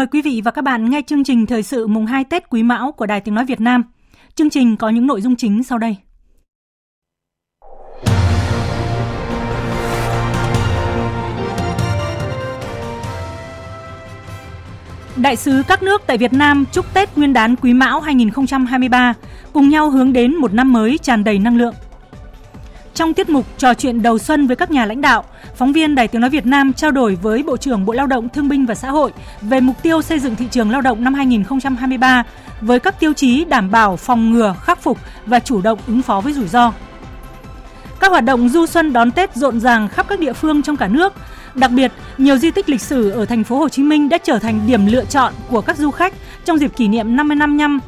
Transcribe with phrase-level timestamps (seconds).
[0.00, 2.62] Mời quý vị và các bạn nghe chương trình thời sự mùng 2 Tết Quý
[2.62, 3.82] Mão của Đài Tiếng Nói Việt Nam.
[4.34, 5.96] Chương trình có những nội dung chính sau đây.
[15.16, 19.14] Đại sứ các nước tại Việt Nam chúc Tết Nguyên đán Quý Mão 2023
[19.52, 21.74] cùng nhau hướng đến một năm mới tràn đầy năng lượng.
[23.00, 26.08] Trong tiết mục trò chuyện đầu xuân với các nhà lãnh đạo, phóng viên Đài
[26.08, 28.74] Tiếng Nói Việt Nam trao đổi với Bộ trưởng Bộ Lao động Thương binh và
[28.74, 32.24] Xã hội về mục tiêu xây dựng thị trường lao động năm 2023
[32.60, 36.20] với các tiêu chí đảm bảo phòng ngừa, khắc phục và chủ động ứng phó
[36.20, 36.72] với rủi ro.
[38.00, 40.88] Các hoạt động du xuân đón Tết rộn ràng khắp các địa phương trong cả
[40.88, 41.12] nước.
[41.54, 44.38] Đặc biệt, nhiều di tích lịch sử ở thành phố Hồ Chí Minh đã trở
[44.38, 46.14] thành điểm lựa chọn của các du khách
[46.44, 47.80] trong dịp kỷ niệm 50 năm năm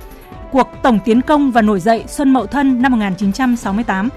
[0.52, 4.08] cuộc tổng tiến công và nổi dậy Xuân Mậu Thân năm 1968.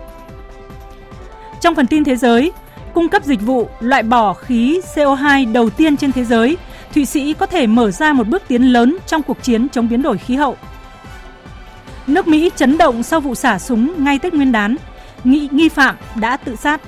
[1.66, 2.52] Trong phần tin thế giới,
[2.94, 6.58] cung cấp dịch vụ loại bỏ khí CO2 đầu tiên trên thế giới,
[6.94, 10.02] Thụy Sĩ có thể mở ra một bước tiến lớn trong cuộc chiến chống biến
[10.02, 10.58] đổi khí hậu.
[12.08, 14.76] Nước Mỹ chấn động sau vụ xả súng ngay Tết Nguyên đán,
[15.24, 16.82] nghi, nghi phạm đã tự sát.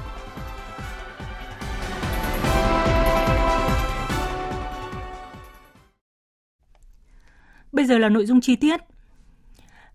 [7.72, 8.82] Bây giờ là nội dung chi tiết.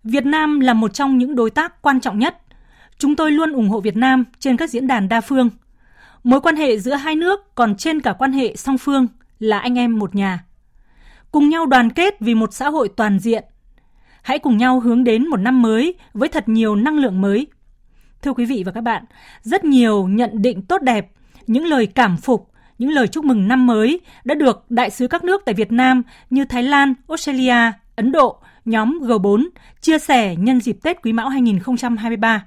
[0.03, 2.42] Việt Nam là một trong những đối tác quan trọng nhất
[2.97, 5.49] Chúng tôi luôn ủng hộ Việt Nam trên các diễn đàn đa phương.
[6.23, 9.07] Mối quan hệ giữa hai nước còn trên cả quan hệ song phương
[9.39, 10.45] là anh em một nhà.
[11.31, 13.43] Cùng nhau đoàn kết vì một xã hội toàn diện.
[14.21, 17.47] Hãy cùng nhau hướng đến một năm mới với thật nhiều năng lượng mới.
[18.21, 19.03] Thưa quý vị và các bạn,
[19.41, 21.11] rất nhiều nhận định tốt đẹp,
[21.47, 25.23] những lời cảm phục, những lời chúc mừng năm mới đã được đại sứ các
[25.23, 29.47] nước tại Việt Nam như Thái Lan, Australia, Ấn Độ, nhóm G4
[29.81, 32.45] chia sẻ nhân dịp Tết Quý Mão 2023.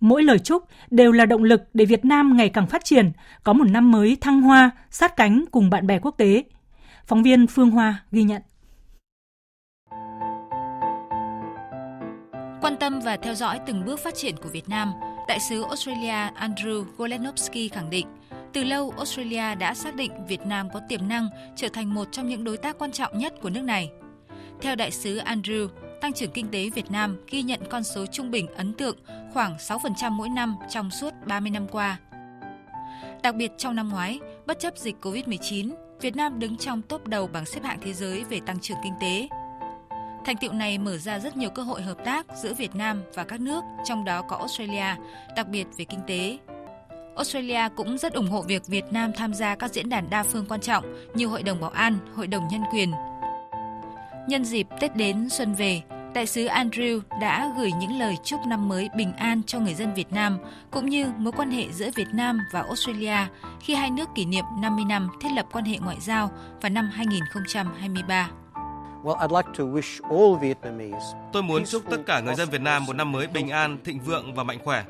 [0.00, 3.12] Mỗi lời chúc đều là động lực để Việt Nam ngày càng phát triển,
[3.42, 6.44] có một năm mới thăng hoa, sát cánh cùng bạn bè quốc tế.
[7.06, 8.42] Phóng viên Phương Hoa ghi nhận.
[12.60, 14.92] Quan tâm và theo dõi từng bước phát triển của Việt Nam,
[15.28, 18.06] Đại sứ Australia Andrew Golenovsky khẳng định,
[18.52, 22.28] từ lâu Australia đã xác định Việt Nam có tiềm năng trở thành một trong
[22.28, 23.90] những đối tác quan trọng nhất của nước này.
[24.60, 25.68] Theo đại sứ Andrew,
[26.00, 28.96] tăng trưởng kinh tế Việt Nam ghi nhận con số trung bình ấn tượng
[29.32, 31.98] khoảng 6% mỗi năm trong suốt 30 năm qua.
[33.22, 35.70] Đặc biệt trong năm ngoái, bất chấp dịch COVID-19,
[36.00, 38.94] Việt Nam đứng trong top đầu bảng xếp hạng thế giới về tăng trưởng kinh
[39.00, 39.28] tế.
[40.24, 43.24] Thành tiệu này mở ra rất nhiều cơ hội hợp tác giữa Việt Nam và
[43.24, 44.94] các nước, trong đó có Australia,
[45.36, 46.38] đặc biệt về kinh tế.
[47.16, 50.46] Australia cũng rất ủng hộ việc Việt Nam tham gia các diễn đàn đa phương
[50.48, 52.92] quan trọng như Hội đồng Bảo an, Hội đồng Nhân quyền,
[54.28, 55.82] Nhân dịp Tết đến xuân về,
[56.14, 59.94] Đại sứ Andrew đã gửi những lời chúc năm mới bình an cho người dân
[59.94, 60.38] Việt Nam,
[60.70, 63.16] cũng như mối quan hệ giữa Việt Nam và Australia
[63.60, 66.90] khi hai nước kỷ niệm 50 năm thiết lập quan hệ ngoại giao vào năm
[66.92, 68.30] 2023.
[71.32, 74.00] Tôi muốn chúc tất cả người dân Việt Nam một năm mới bình an, thịnh
[74.00, 74.84] vượng và mạnh khỏe.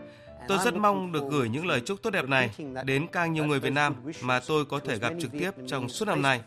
[0.49, 2.51] Tôi rất mong được gửi những lời chúc tốt đẹp này
[2.85, 6.09] đến càng nhiều người Việt Nam mà tôi có thể gặp trực tiếp trong suốt
[6.09, 6.41] năm nay.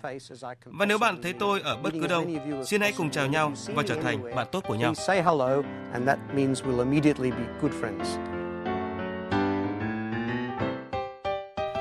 [0.65, 2.25] Và nếu bạn thấy tôi ở bất cứ đâu,
[2.65, 4.93] xin hãy cùng chào nhau và trở thành bạn tốt của nhau.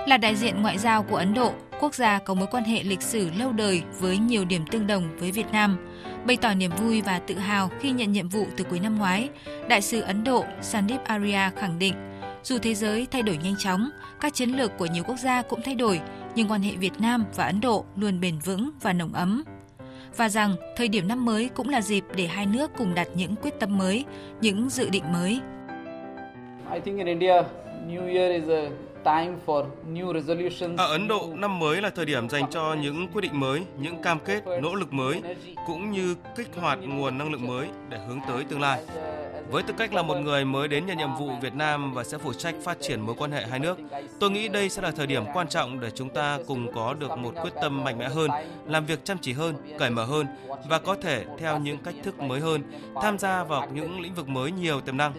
[0.09, 3.03] Là đại diện ngoại giao của Ấn Độ, quốc gia có mối quan hệ lịch
[3.03, 5.77] sử lâu đời với nhiều điểm tương đồng với Việt Nam.
[6.27, 9.29] Bày tỏ niềm vui và tự hào khi nhận nhiệm vụ từ cuối năm ngoái,
[9.69, 11.95] Đại sứ Ấn Độ Sandip Arya khẳng định,
[12.43, 13.91] dù thế giới thay đổi nhanh chóng,
[14.21, 16.01] các chiến lược của nhiều quốc gia cũng thay đổi,
[16.35, 19.45] nhưng quan hệ Việt Nam và Ấn Độ luôn bền vững và nồng ấm.
[20.17, 23.37] Và rằng thời điểm năm mới cũng là dịp để hai nước cùng đặt những
[23.37, 24.05] quyết tâm mới,
[24.41, 25.41] những dự định mới.
[26.75, 27.43] I think in India,
[27.89, 28.88] New Year is a
[30.77, 34.03] ở Ấn Độ, năm mới là thời điểm dành cho những quyết định mới, những
[34.03, 35.23] cam kết, nỗ lực mới,
[35.67, 38.85] cũng như kích hoạt nguồn năng lượng mới để hướng tới tương lai.
[39.51, 42.19] Với tư cách là một người mới đến nhận nhiệm vụ Việt Nam và sẽ
[42.19, 43.79] phụ trách phát triển mối quan hệ hai nước,
[44.21, 47.19] tôi nghĩ đây sẽ là thời điểm quan trọng để chúng ta cùng có được
[47.19, 48.31] một quyết tâm mạnh mẽ hơn,
[48.67, 50.27] làm việc chăm chỉ hơn, cởi mở hơn
[50.69, 52.63] và có thể theo những cách thức mới hơn,
[53.03, 55.13] tham gia vào những lĩnh vực mới nhiều tiềm năng.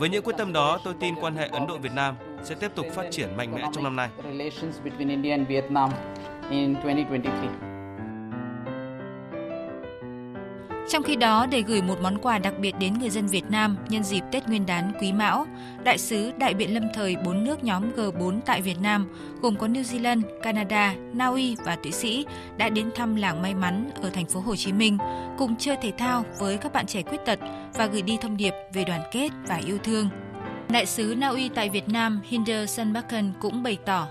[0.00, 2.14] Với những quyết tâm đó, tôi tin quan hệ Ấn Độ Việt Nam
[2.44, 4.08] sẽ tiếp tục phát triển mạnh mẽ trong năm nay.
[10.90, 13.76] Trong khi đó, để gửi một món quà đặc biệt đến người dân Việt Nam
[13.88, 15.46] nhân dịp Tết Nguyên đán Quý Mão,
[15.84, 19.08] đại sứ đại biện lâm thời bốn nước nhóm G4 tại Việt Nam,
[19.42, 22.26] gồm có New Zealand, Canada, Na Uy và Thụy Sĩ
[22.56, 24.98] đã đến thăm làng may mắn ở thành phố Hồ Chí Minh,
[25.38, 27.38] cùng chơi thể thao với các bạn trẻ khuyết tật
[27.74, 30.08] và gửi đi thông điệp về đoàn kết và yêu thương.
[30.68, 34.08] Đại sứ Na Uy tại Việt Nam Hinder Sunbakken cũng bày tỏ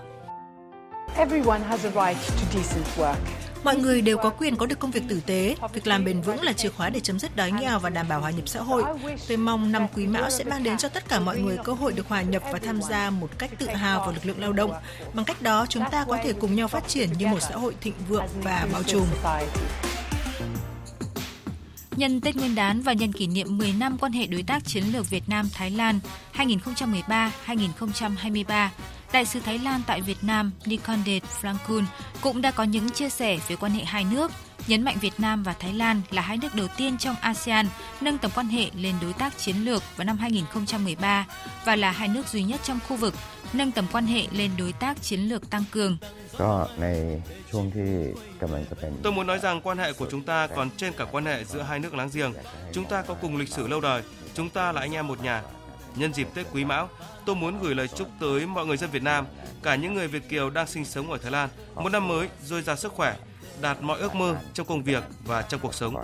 [1.16, 3.39] Everyone has a right to decent work.
[3.64, 5.56] Mọi người đều có quyền có được công việc tử tế.
[5.72, 8.20] Việc làm bền vững là chìa khóa để chấm dứt đói nghèo và đảm bảo
[8.20, 8.84] hòa nhập xã hội.
[9.28, 11.92] Tôi mong năm Quý Mão sẽ mang đến cho tất cả mọi người cơ hội
[11.92, 14.72] được hòa nhập và tham gia một cách tự hào vào lực lượng lao động.
[15.14, 17.74] Bằng cách đó, chúng ta có thể cùng nhau phát triển như một xã hội
[17.80, 19.06] thịnh vượng và bao trùm.
[21.96, 24.84] Nhân Tết Nguyên đán và nhân kỷ niệm 10 năm quan hệ đối tác chiến
[24.92, 26.00] lược Việt Nam Thái Lan
[26.34, 28.68] 2013-2023,
[29.12, 31.84] Đại sứ Thái Lan tại Việt Nam Nikondet Frankun
[32.20, 34.30] cũng đã có những chia sẻ về quan hệ hai nước,
[34.66, 37.66] nhấn mạnh Việt Nam và Thái Lan là hai nước đầu tiên trong ASEAN
[38.00, 41.26] nâng tầm quan hệ lên đối tác chiến lược vào năm 2013
[41.64, 43.14] và là hai nước duy nhất trong khu vực
[43.52, 45.96] nâng tầm quan hệ lên đối tác chiến lược tăng cường.
[49.02, 51.62] Tôi muốn nói rằng quan hệ của chúng ta còn trên cả quan hệ giữa
[51.62, 52.32] hai nước láng giềng.
[52.72, 54.02] Chúng ta có cùng lịch sử lâu đời,
[54.34, 55.42] chúng ta là anh em một nhà.
[55.96, 56.88] Nhân dịp Tết Quý Mão,
[57.25, 59.25] tôi muốn gửi lời chúc tới mọi người dân Việt Nam,
[59.63, 62.61] cả những người Việt kiều đang sinh sống ở Thái Lan, một năm mới dồi
[62.61, 63.15] dào sức khỏe,
[63.61, 65.95] đạt mọi ước mơ trong công việc và trong cuộc sống.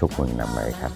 [0.00, 0.92] ทุกคนนำไปครับ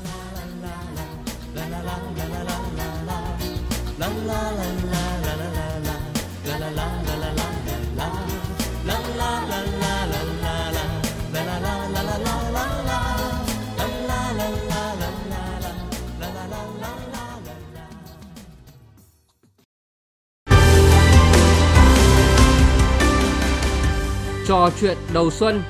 [24.48, 25.62] Trò chuyện đầu xuân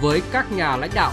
[0.00, 1.12] với các nhà lãnh đạo.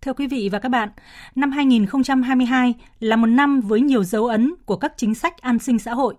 [0.00, 0.88] Thưa quý vị và các bạn,
[1.34, 5.78] năm 2022 là một năm với nhiều dấu ấn của các chính sách an sinh
[5.78, 6.14] xã hội.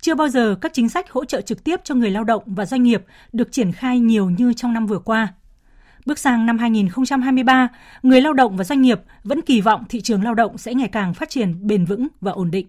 [0.00, 2.66] Chưa bao giờ các chính sách hỗ trợ trực tiếp cho người lao động và
[2.66, 5.28] doanh nghiệp được triển khai nhiều như trong năm vừa qua.
[6.06, 7.68] Bước sang năm 2023,
[8.02, 10.88] người lao động và doanh nghiệp vẫn kỳ vọng thị trường lao động sẽ ngày
[10.88, 12.66] càng phát triển bền vững và ổn định.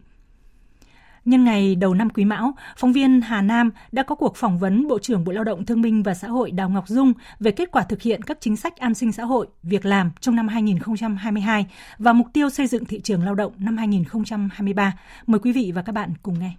[1.25, 4.87] Nhân ngày đầu năm Quý Mão, phóng viên Hà Nam đã có cuộc phỏng vấn
[4.87, 7.71] Bộ trưởng Bộ Lao động Thương binh và Xã hội Đào Ngọc Dung về kết
[7.71, 11.65] quả thực hiện các chính sách an sinh xã hội, việc làm trong năm 2022
[11.97, 14.93] và mục tiêu xây dựng thị trường lao động năm 2023.
[15.27, 16.51] Mời quý vị và các bạn cùng nghe.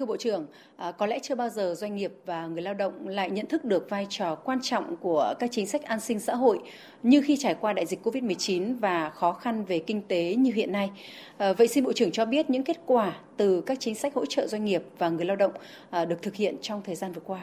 [0.00, 3.08] Thưa Bộ trưởng, à, có lẽ chưa bao giờ doanh nghiệp và người lao động
[3.08, 6.34] lại nhận thức được vai trò quan trọng của các chính sách an sinh xã
[6.34, 6.60] hội
[7.02, 10.72] như khi trải qua đại dịch COVID-19 và khó khăn về kinh tế như hiện
[10.72, 10.90] nay.
[11.36, 14.26] À, vậy xin Bộ trưởng cho biết những kết quả từ các chính sách hỗ
[14.26, 15.52] trợ doanh nghiệp và người lao động
[15.90, 17.40] à, được thực hiện trong thời gian vừa qua.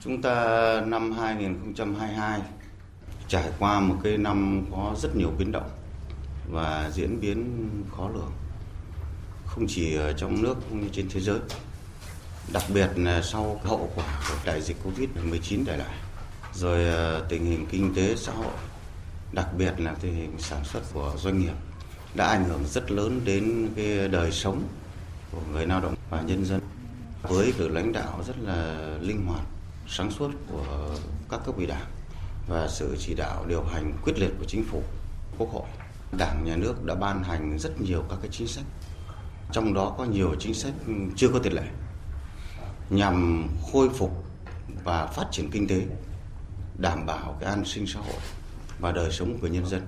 [0.00, 2.40] Chúng ta năm 2022
[3.28, 5.70] trải qua một cái năm có rất nhiều biến động
[6.50, 8.32] và diễn biến khó lường
[9.54, 11.38] không chỉ ở trong nước cũng như trên thế giới.
[12.52, 15.96] Đặc biệt là sau hậu quả của đại dịch Covid-19 để lại,
[16.54, 18.52] rồi ờ, tình hình kinh tế xã hội,
[19.32, 21.52] đặc biệt là tình hình sản xuất của doanh nghiệp
[22.14, 24.62] đã ảnh hưởng rất lớn đến cái đời sống
[25.32, 26.60] của người lao động và nhân dân.
[27.22, 29.42] Với sự lãnh đạo rất là linh hoạt,
[29.88, 30.96] sáng suốt của
[31.30, 31.86] các cấp ủy đảng
[32.48, 34.82] và sự chỉ đạo điều hành quyết liệt của chính phủ,
[35.38, 35.68] quốc hội,
[36.18, 38.64] đảng nhà nước đã ban hành rất nhiều các cái chính sách
[39.52, 41.64] trong đó có nhiều chính sách ừ, chưa có tiền lệ
[42.90, 44.24] nhằm khôi phục
[44.84, 45.86] và phát triển kinh tế,
[46.78, 48.20] đảm bảo cái an sinh xã hội
[48.78, 49.86] và đời sống của nhân dân.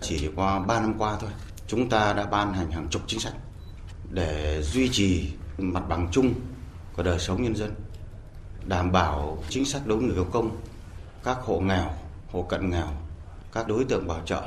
[0.00, 1.30] Chỉ qua 3 năm qua thôi,
[1.66, 3.34] chúng ta đã ban hành hàng chục chính sách
[4.10, 6.34] để duy trì mặt bằng chung
[6.96, 7.74] của đời sống nhân dân,
[8.64, 10.56] đảm bảo chính sách đối với người có công,
[11.24, 11.90] các hộ nghèo,
[12.32, 12.88] hộ cận nghèo,
[13.52, 14.42] các đối tượng bảo trợ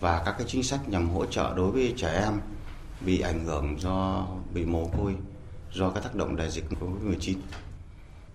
[0.00, 2.40] và các cái chính sách nhằm hỗ trợ đối với trẻ em
[3.04, 5.16] bị ảnh hưởng do bị mồ côi
[5.72, 7.36] do các tác động đại dịch Covid-19.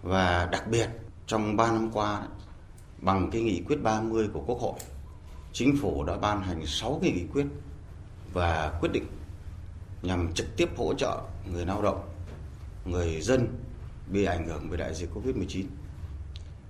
[0.04, 0.90] Và đặc biệt
[1.28, 2.28] trong 3 năm qua
[3.02, 4.80] bằng cái nghị quyết 30 của Quốc hội,
[5.54, 7.46] chính phủ đã ban hành 6 cái nghị quyết
[8.34, 9.06] và quyết định
[10.02, 12.10] nhằm trực tiếp hỗ trợ người lao động,
[12.86, 13.48] người dân
[14.12, 15.64] bị ảnh hưởng bởi đại dịch Covid-19.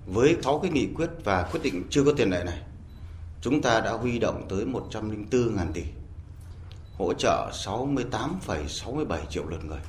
[0.06, 2.62] Với 6 cái nghị quyết và quyết định chưa có tiền lệ này,
[3.40, 5.84] chúng ta đã huy động tới 104.000 tỷ,
[6.98, 9.80] hỗ trợ 68,67 triệu lượt người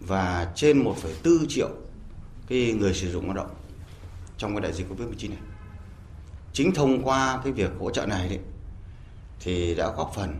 [0.00, 1.68] và trên 1,4 triệu
[2.46, 3.50] cái người sử dụng lao động
[4.38, 5.38] trong cái đại dịch Covid-19 này.
[6.52, 8.38] Chính thông qua cái việc hỗ trợ này đấy,
[9.40, 10.34] thì đã góp phần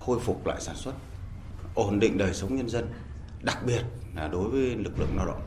[0.00, 0.92] khôi phục lại sản xuất,
[1.74, 2.86] ổn định đời sống nhân dân,
[3.42, 3.82] đặc biệt
[4.16, 5.40] là đối với lực lượng lao động.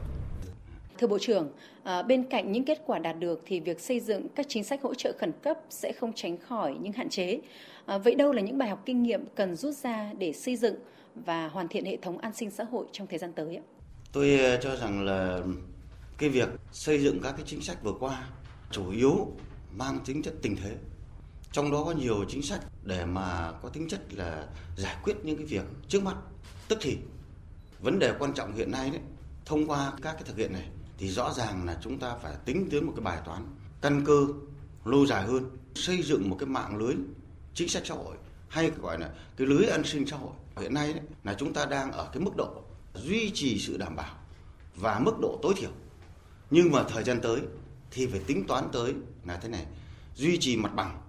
[0.98, 1.50] Thưa Bộ trưởng,
[1.84, 4.82] à, bên cạnh những kết quả đạt được thì việc xây dựng các chính sách
[4.82, 7.40] hỗ trợ khẩn cấp sẽ không tránh khỏi những hạn chế.
[7.92, 10.76] À, vậy đâu là những bài học kinh nghiệm cần rút ra để xây dựng
[11.16, 13.64] và hoàn thiện hệ thống an sinh xã hội trong thời gian tới ạ?
[14.12, 15.42] Tôi ờ, cho rằng là
[16.18, 18.24] cái việc xây dựng các cái chính sách vừa qua
[18.72, 19.28] chủ yếu
[19.78, 20.76] mang tính chất tình thế.
[21.52, 25.38] Trong đó có nhiều chính sách để mà có tính chất là giải quyết những
[25.38, 26.16] cái việc trước mắt,
[26.68, 26.98] tức thì
[27.80, 29.02] vấn đề quan trọng hiện nay đấy,
[29.46, 32.68] thông qua các cái thực hiện này thì rõ ràng là chúng ta phải tính
[32.72, 33.44] tới một cái bài toán
[33.82, 34.28] căn cơ
[34.86, 35.44] lâu dài hơn,
[35.76, 36.96] xây dựng một cái mạng lưới
[37.54, 38.16] chính sách xã hội
[38.50, 40.32] hay gọi là cái lưới an sinh xã hội.
[40.58, 43.96] Hiện nay đấy, là chúng ta đang ở cái mức độ duy trì sự đảm
[43.96, 44.16] bảo
[44.76, 45.72] và mức độ tối thiểu.
[46.50, 47.42] Nhưng mà thời gian tới
[47.92, 48.94] thì phải tính toán tới
[49.26, 49.66] là thế này,
[50.16, 51.02] duy trì mặt bằng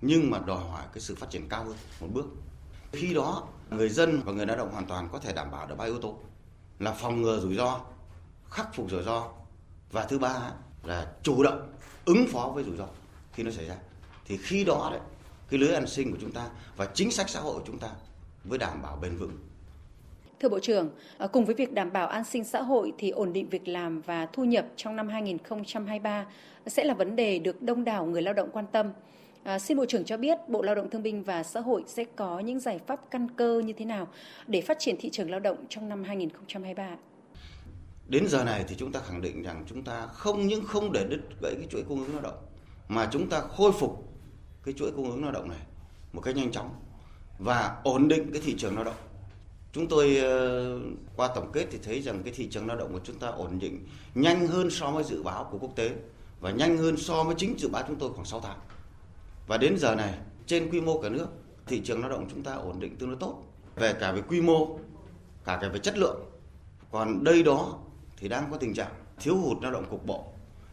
[0.00, 2.26] nhưng mà đòi hỏi cái sự phát triển cao hơn một bước.
[2.92, 5.74] Khi đó người dân và người lao động hoàn toàn có thể đảm bảo được
[5.78, 6.18] ba yếu tố
[6.78, 7.80] là phòng ngừa rủi ro,
[8.50, 9.28] khắc phục rủi ro
[9.92, 11.72] và thứ ba là chủ động
[12.04, 12.86] ứng phó với rủi ro
[13.32, 13.76] khi nó xảy ra.
[14.24, 15.00] Thì khi đó đấy
[15.50, 17.88] cái lưới an sinh của chúng ta và chính sách xã hội của chúng ta
[18.44, 19.36] với đảm bảo bền vững
[20.40, 23.32] Thưa Bộ trưởng, à, cùng với việc đảm bảo an sinh xã hội thì ổn
[23.32, 26.26] định việc làm và thu nhập trong năm 2023
[26.66, 28.92] sẽ là vấn đề được đông đảo người lao động quan tâm.
[29.42, 32.04] À, xin Bộ trưởng cho biết Bộ Lao động Thương binh và Xã hội sẽ
[32.16, 34.08] có những giải pháp căn cơ như thế nào
[34.46, 36.96] để phát triển thị trường lao động trong năm 2023?
[38.08, 41.04] Đến giờ này thì chúng ta khẳng định rằng chúng ta không những không để
[41.08, 42.38] đứt gãy cái chuỗi cung ứng lao động
[42.88, 44.15] mà chúng ta khôi phục
[44.66, 45.58] cái chuỗi cung ứng lao động này
[46.12, 46.70] một cách nhanh chóng
[47.38, 48.94] và ổn định cái thị trường lao động.
[49.72, 50.80] Chúng tôi ờ,
[51.16, 53.58] qua tổng kết thì thấy rằng cái thị trường lao động của chúng ta ổn
[53.58, 55.90] định nhanh hơn so với dự báo của quốc tế
[56.40, 58.58] và nhanh hơn so với chính dự báo chúng tôi khoảng 6 tháng.
[59.46, 60.14] Và đến giờ này,
[60.46, 61.26] trên quy mô cả nước,
[61.66, 63.42] thị trường lao động chúng ta ổn định tương đối tốt
[63.76, 64.78] về cả về quy mô,
[65.44, 66.20] cả về chất lượng.
[66.90, 67.78] Còn đây đó
[68.16, 70.24] thì đang có tình trạng thiếu hụt lao động cục bộ,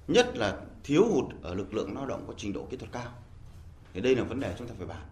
[0.07, 3.11] nhất là thiếu hụt ở lực lượng lao động có trình độ kỹ thuật cao.
[3.93, 5.05] Thì đây là vấn đề chúng ta phải bàn.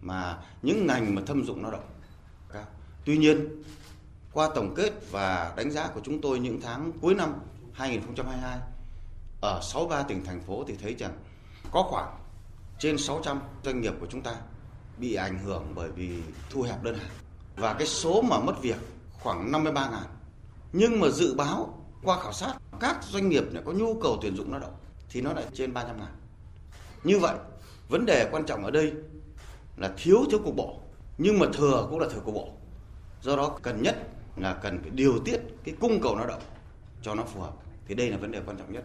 [0.00, 1.88] Mà những ngành mà thâm dụng lao động
[2.52, 2.64] cao.
[3.04, 3.62] Tuy nhiên,
[4.32, 7.34] qua tổng kết và đánh giá của chúng tôi những tháng cuối năm
[7.72, 8.58] 2022
[9.40, 11.12] ở 63 tỉnh thành phố thì thấy rằng
[11.70, 12.18] có khoảng
[12.78, 14.34] trên 600 doanh nghiệp của chúng ta
[14.98, 17.10] bị ảnh hưởng bởi vì thu hẹp đơn hàng
[17.56, 18.76] và cái số mà mất việc
[19.20, 20.06] khoảng 53 ngàn.
[20.72, 24.36] Nhưng mà dự báo qua khảo sát các doanh nghiệp này có nhu cầu tuyển
[24.36, 24.74] dụng lao động
[25.10, 26.16] thì nó lại trên 300 ngàn.
[27.04, 27.36] Như vậy,
[27.88, 28.92] vấn đề quan trọng ở đây
[29.76, 30.74] là thiếu thiếu cục bộ
[31.18, 32.48] nhưng mà thừa cũng là thừa cục bộ.
[33.22, 33.96] Do đó cần nhất
[34.36, 36.42] là cần phải điều tiết cái cung cầu lao động
[37.02, 37.52] cho nó phù hợp.
[37.88, 38.84] Thì đây là vấn đề quan trọng nhất.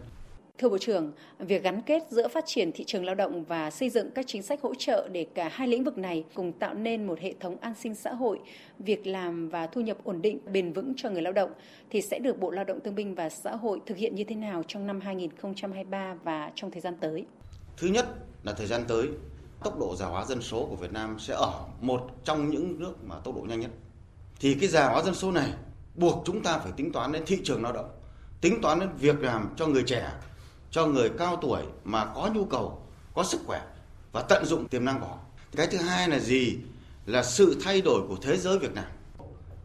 [0.58, 3.90] Thưa Bộ trưởng, việc gắn kết giữa phát triển thị trường lao động và xây
[3.90, 7.08] dựng các chính sách hỗ trợ để cả hai lĩnh vực này cùng tạo nên
[7.08, 8.40] một hệ thống an sinh xã hội,
[8.80, 11.52] việc làm và thu nhập ổn định, bền vững cho người lao động
[11.90, 14.36] thì sẽ được Bộ Lao động Thương binh và Xã hội thực hiện như thế
[14.36, 17.26] nào trong năm 2023 và trong thời gian tới?
[17.78, 18.06] Thứ nhất
[18.44, 19.10] là thời gian tới,
[19.64, 23.04] tốc độ già hóa dân số của Việt Nam sẽ ở một trong những nước
[23.04, 23.72] mà tốc độ nhanh nhất.
[24.40, 25.54] Thì cái già hóa dân số này
[25.96, 27.90] buộc chúng ta phải tính toán đến thị trường lao động,
[28.42, 30.12] tính toán đến việc làm cho người trẻ
[30.72, 32.82] cho người cao tuổi mà có nhu cầu,
[33.14, 33.62] có sức khỏe
[34.12, 35.18] và tận dụng tiềm năng của họ.
[35.56, 36.58] Cái thứ hai là gì?
[37.06, 38.86] Là sự thay đổi của thế giới Việt Nam.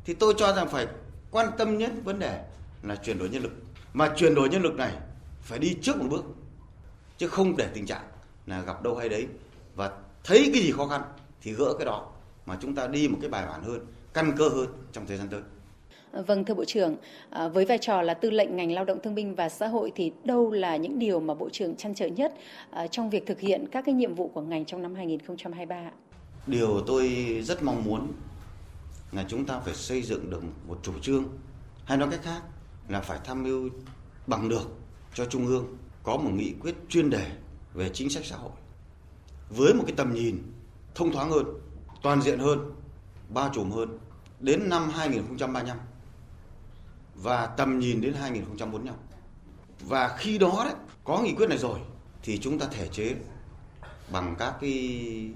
[0.05, 0.87] Thì tôi cho rằng phải
[1.31, 2.45] quan tâm nhất vấn đề
[2.83, 3.53] là chuyển đổi nhân lực.
[3.93, 4.93] Mà chuyển đổi nhân lực này
[5.43, 6.25] phải đi trước một bước.
[7.19, 8.05] Chứ không để tình trạng
[8.47, 9.27] là gặp đâu hay đấy
[9.75, 9.91] và
[10.25, 11.03] thấy cái gì khó khăn
[11.43, 12.13] thì gỡ cái đó
[12.47, 15.29] mà chúng ta đi một cái bài bản hơn, căn cơ hơn trong thời gian
[15.29, 15.41] tới.
[16.13, 16.97] Vâng thưa Bộ trưởng,
[17.31, 19.93] à, với vai trò là tư lệnh ngành lao động thương binh và xã hội
[19.95, 22.35] thì đâu là những điều mà Bộ trưởng chăn trở nhất
[22.71, 25.91] à, trong việc thực hiện các cái nhiệm vụ của ngành trong năm 2023?
[26.47, 27.09] Điều tôi
[27.43, 28.13] rất mong muốn
[29.13, 31.25] là chúng ta phải xây dựng được một chủ trương
[31.85, 32.43] hay nói cách khác
[32.89, 33.69] là phải tham mưu
[34.27, 34.71] bằng được
[35.15, 37.27] cho Trung ương có một nghị quyết chuyên đề
[37.77, 38.53] về chính sách xã hội
[39.49, 40.53] với một cái tầm nhìn
[40.95, 41.45] thông thoáng hơn,
[42.03, 42.73] toàn diện hơn,
[43.29, 43.99] bao trùm hơn
[44.41, 45.79] đến năm 2035
[47.15, 48.95] và tầm nhìn đến 2045.
[49.81, 51.79] Và khi đó đấy có nghị quyết này rồi
[52.23, 53.15] thì chúng ta thể chế
[54.13, 55.31] bằng các cái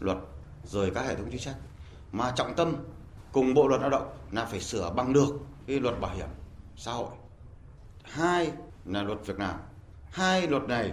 [0.00, 0.18] luật
[0.64, 1.56] rồi các hệ thống chính sách
[2.12, 2.76] mà trọng tâm
[3.32, 6.28] cùng bộ luật lao động là phải sửa bằng được cái luật bảo hiểm
[6.76, 7.10] xã hội
[8.02, 8.52] hai
[8.84, 9.60] là luật việc làm.
[10.10, 10.92] Hai luật này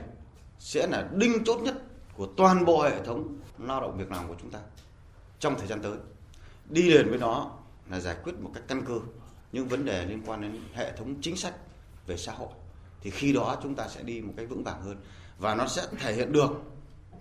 [0.60, 1.76] sẽ là đinh chốt nhất
[2.16, 4.60] của toàn bộ hệ thống lao động việc làm của chúng ta
[5.40, 5.98] trong thời gian tới.
[6.70, 7.52] Đi liền với nó
[7.90, 9.00] là giải quyết một cách căn cơ
[9.52, 11.54] những vấn đề liên quan đến hệ thống chính sách
[12.08, 12.50] về xã hội.
[13.02, 14.98] Thì khi đó chúng ta sẽ đi một cách vững vàng hơn
[15.40, 16.50] và nó sẽ thể hiện được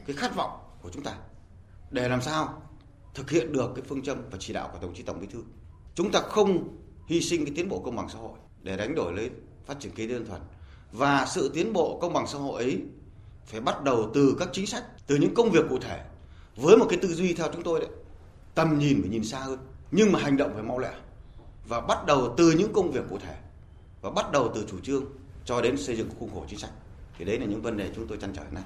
[0.07, 0.51] cái khát vọng
[0.83, 1.15] của chúng ta
[1.91, 2.63] để làm sao
[3.15, 5.43] thực hiện được cái phương châm và chỉ đạo của đồng chí tổng bí thư.
[5.95, 6.77] Chúng ta không
[7.07, 9.31] hy sinh cái tiến bộ công bằng xã hội để đánh đổi lấy
[9.67, 10.41] phát triển kinh tế đơn thuần.
[10.93, 12.83] Và sự tiến bộ công bằng xã hội ấy
[13.47, 16.01] phải bắt đầu từ các chính sách từ những công việc cụ thể
[16.57, 17.89] với một cái tư duy theo chúng tôi đấy
[18.55, 19.59] tầm nhìn phải nhìn xa hơn
[19.91, 20.93] nhưng mà hành động phải mau lẹ
[21.69, 23.35] và bắt đầu từ những công việc cụ thể
[24.03, 25.05] và bắt đầu từ chủ trương
[25.45, 26.71] cho đến xây dựng khung khổ chính sách
[27.19, 28.65] thì đấy là những vấn đề chúng tôi chăn trở này.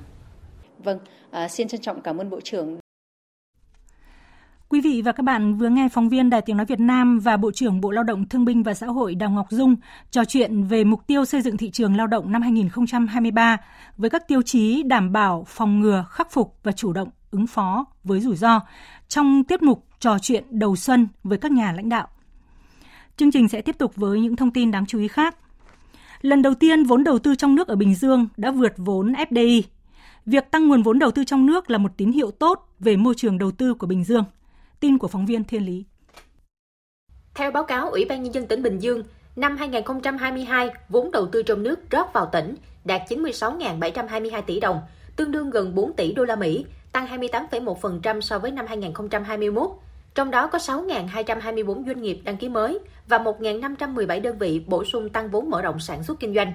[0.78, 0.99] Vâng,
[1.30, 2.78] à, xin trân trọng cảm ơn Bộ trưởng.
[4.71, 7.37] Quý vị và các bạn vừa nghe phóng viên Đài Tiếng Nói Việt Nam và
[7.37, 9.77] Bộ trưởng Bộ Lao động Thương binh và Xã hội Đào Ngọc Dung
[10.11, 13.57] trò chuyện về mục tiêu xây dựng thị trường lao động năm 2023
[13.97, 17.85] với các tiêu chí đảm bảo, phòng ngừa, khắc phục và chủ động ứng phó
[18.05, 18.61] với rủi ro
[19.09, 22.09] trong tiết mục trò chuyện đầu xuân với các nhà lãnh đạo.
[23.17, 25.37] Chương trình sẽ tiếp tục với những thông tin đáng chú ý khác.
[26.21, 29.63] Lần đầu tiên vốn đầu tư trong nước ở Bình Dương đã vượt vốn FDI.
[30.27, 33.15] Việc tăng nguồn vốn đầu tư trong nước là một tín hiệu tốt về môi
[33.17, 34.25] trường đầu tư của Bình Dương.
[34.80, 35.85] Tin của phóng viên Thiên Lý.
[37.35, 39.02] Theo báo cáo Ủy ban Nhân dân tỉnh Bình Dương,
[39.37, 42.54] năm 2022, vốn đầu tư trong nước rót vào tỉnh
[42.85, 44.80] đạt 96.722 tỷ đồng,
[45.16, 49.70] tương đương gần 4 tỷ đô la Mỹ, tăng 28,1% so với năm 2021.
[50.14, 55.08] Trong đó có 6.224 doanh nghiệp đăng ký mới và 1.517 đơn vị bổ sung
[55.08, 56.52] tăng vốn mở rộng sản xuất kinh doanh.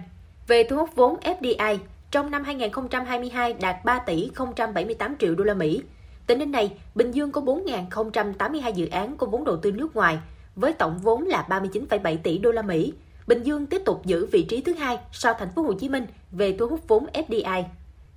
[0.47, 1.77] Về thu hút vốn FDI,
[2.11, 5.81] trong năm 2022 đạt 3 tỷ 078 triệu đô la Mỹ.
[6.27, 10.19] Tính đến nay, Bình Dương có 4.082 dự án có vốn đầu tư nước ngoài
[10.55, 12.93] với tổng vốn là 39,7 tỷ đô la Mỹ.
[13.27, 16.05] Bình Dương tiếp tục giữ vị trí thứ hai sau thành phố Hồ Chí Minh
[16.31, 17.63] về thu hút vốn FDI.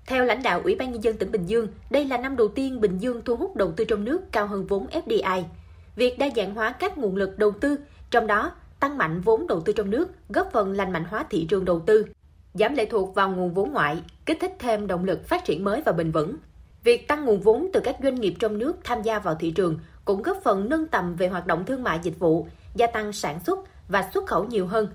[0.07, 2.81] Theo lãnh đạo Ủy ban Nhân dân tỉnh Bình Dương, đây là năm đầu tiên
[2.81, 5.43] Bình Dương thu hút đầu tư trong nước cao hơn vốn FDI.
[5.97, 7.77] Việc đa dạng hóa các nguồn lực đầu tư,
[8.11, 11.47] trong đó tăng mạnh vốn đầu tư trong nước, góp phần lành mạnh hóa thị
[11.51, 12.07] trường đầu tư,
[12.55, 15.83] giảm lệ thuộc vào nguồn vốn ngoại, kích thích thêm động lực phát triển mới
[15.83, 16.37] và bền vững.
[16.87, 19.79] Việc tăng nguồn vốn từ các doanh nghiệp trong nước tham gia vào thị trường
[20.05, 23.41] cũng góp phần nâng tầm về hoạt động thương mại dịch vụ, gia tăng sản
[23.47, 24.89] xuất và xuất khẩu nhiều hơn.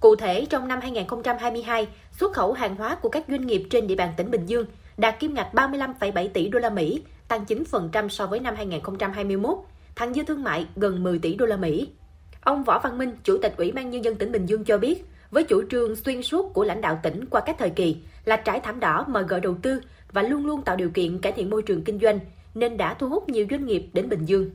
[0.00, 3.94] Cụ thể, trong năm 2022, xuất khẩu hàng hóa của các doanh nghiệp trên địa
[3.94, 8.26] bàn tỉnh Bình Dương đạt kim ngạch 35,7 tỷ đô la Mỹ, tăng 9% so
[8.26, 9.58] với năm 2021,
[9.96, 11.88] thặng dư thương mại gần 10 tỷ đô la Mỹ.
[12.40, 15.04] Ông Võ Văn Minh, Chủ tịch Ủy ban nhân dân tỉnh Bình Dương cho biết,
[15.30, 18.60] với chủ trương xuyên suốt của lãnh đạo tỉnh qua các thời kỳ là trải
[18.60, 19.80] thảm đỏ mời gọi đầu tư
[20.12, 22.18] và luôn luôn tạo điều kiện cải thiện môi trường kinh doanh,
[22.54, 24.50] nên đã thu hút nhiều doanh nghiệp đến Bình Dương.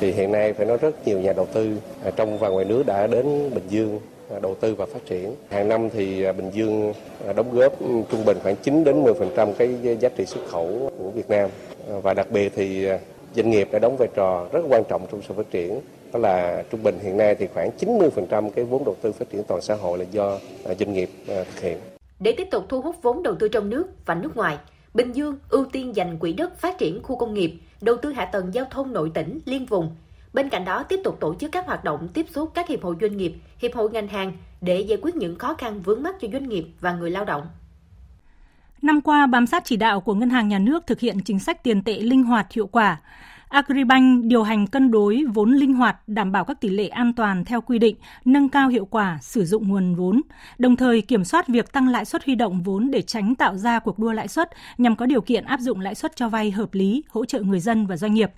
[0.00, 1.76] Thì hiện nay phải nói rất nhiều nhà đầu tư
[2.16, 4.00] trong và ngoài nước đã đến Bình Dương
[4.42, 5.34] đầu tư và phát triển.
[5.50, 6.92] Hàng năm thì à, Bình Dương
[7.26, 7.72] à, đóng góp
[8.10, 11.50] trung bình khoảng 9 đến 10% cái giá trị xuất khẩu của Việt Nam
[11.88, 12.88] à, và đặc biệt thì
[13.36, 15.80] doanh nghiệp đã đóng vai trò rất quan trọng trong sự phát triển.
[16.12, 19.42] Đó là trung bình hiện nay thì khoảng 90% cái vốn đầu tư phát triển
[19.48, 20.38] toàn xã hội là do
[20.78, 21.78] doanh nghiệp thực hiện.
[22.20, 24.58] Để tiếp tục thu hút vốn đầu tư trong nước và nước ngoài,
[24.94, 28.24] Bình Dương ưu tiên dành quỹ đất phát triển khu công nghiệp, đầu tư hạ
[28.24, 29.96] tầng giao thông nội tỉnh, liên vùng,
[30.32, 32.96] Bên cạnh đó, tiếp tục tổ chức các hoạt động tiếp xúc các hiệp hội
[33.00, 36.28] doanh nghiệp, hiệp hội ngành hàng để giải quyết những khó khăn vướng mắt cho
[36.32, 37.46] doanh nghiệp và người lao động.
[38.82, 41.62] Năm qua, bám sát chỉ đạo của Ngân hàng Nhà nước thực hiện chính sách
[41.62, 43.00] tiền tệ linh hoạt hiệu quả,
[43.48, 47.44] Agribank điều hành cân đối vốn linh hoạt, đảm bảo các tỷ lệ an toàn
[47.44, 50.22] theo quy định, nâng cao hiệu quả sử dụng nguồn vốn,
[50.58, 53.78] đồng thời kiểm soát việc tăng lãi suất huy động vốn để tránh tạo ra
[53.78, 56.74] cuộc đua lãi suất nhằm có điều kiện áp dụng lãi suất cho vay hợp
[56.74, 58.30] lý, hỗ trợ người dân và doanh nghiệp.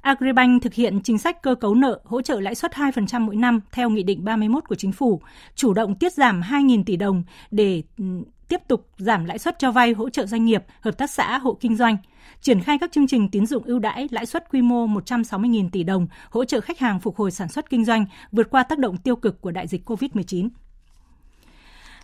[0.00, 3.60] Agribank thực hiện chính sách cơ cấu nợ hỗ trợ lãi suất 2% mỗi năm
[3.72, 5.20] theo Nghị định 31 của Chính phủ,
[5.54, 8.04] chủ động tiết giảm 2.000 tỷ đồng để ừ,
[8.48, 11.56] tiếp tục giảm lãi suất cho vay hỗ trợ doanh nghiệp, hợp tác xã, hộ
[11.60, 11.96] kinh doanh,
[12.40, 15.82] triển khai các chương trình tín dụng ưu đãi lãi suất quy mô 160.000 tỷ
[15.82, 18.96] đồng hỗ trợ khách hàng phục hồi sản xuất kinh doanh vượt qua tác động
[18.96, 20.48] tiêu cực của đại dịch COVID-19.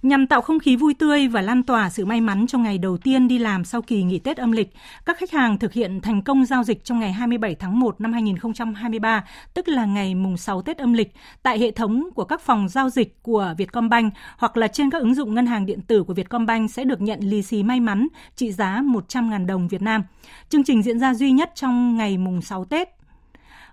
[0.03, 2.97] Nhằm tạo không khí vui tươi và lan tỏa sự may mắn trong ngày đầu
[2.97, 4.73] tiên đi làm sau kỳ nghỉ Tết âm lịch,
[5.07, 8.13] các khách hàng thực hiện thành công giao dịch trong ngày 27 tháng 1 năm
[8.13, 12.69] 2023, tức là ngày mùng 6 Tết âm lịch, tại hệ thống của các phòng
[12.69, 16.15] giao dịch của Vietcombank hoặc là trên các ứng dụng ngân hàng điện tử của
[16.15, 20.03] Vietcombank sẽ được nhận lì xì may mắn trị giá 100.000 đồng Việt Nam.
[20.49, 23.00] Chương trình diễn ra duy nhất trong ngày mùng 6 Tết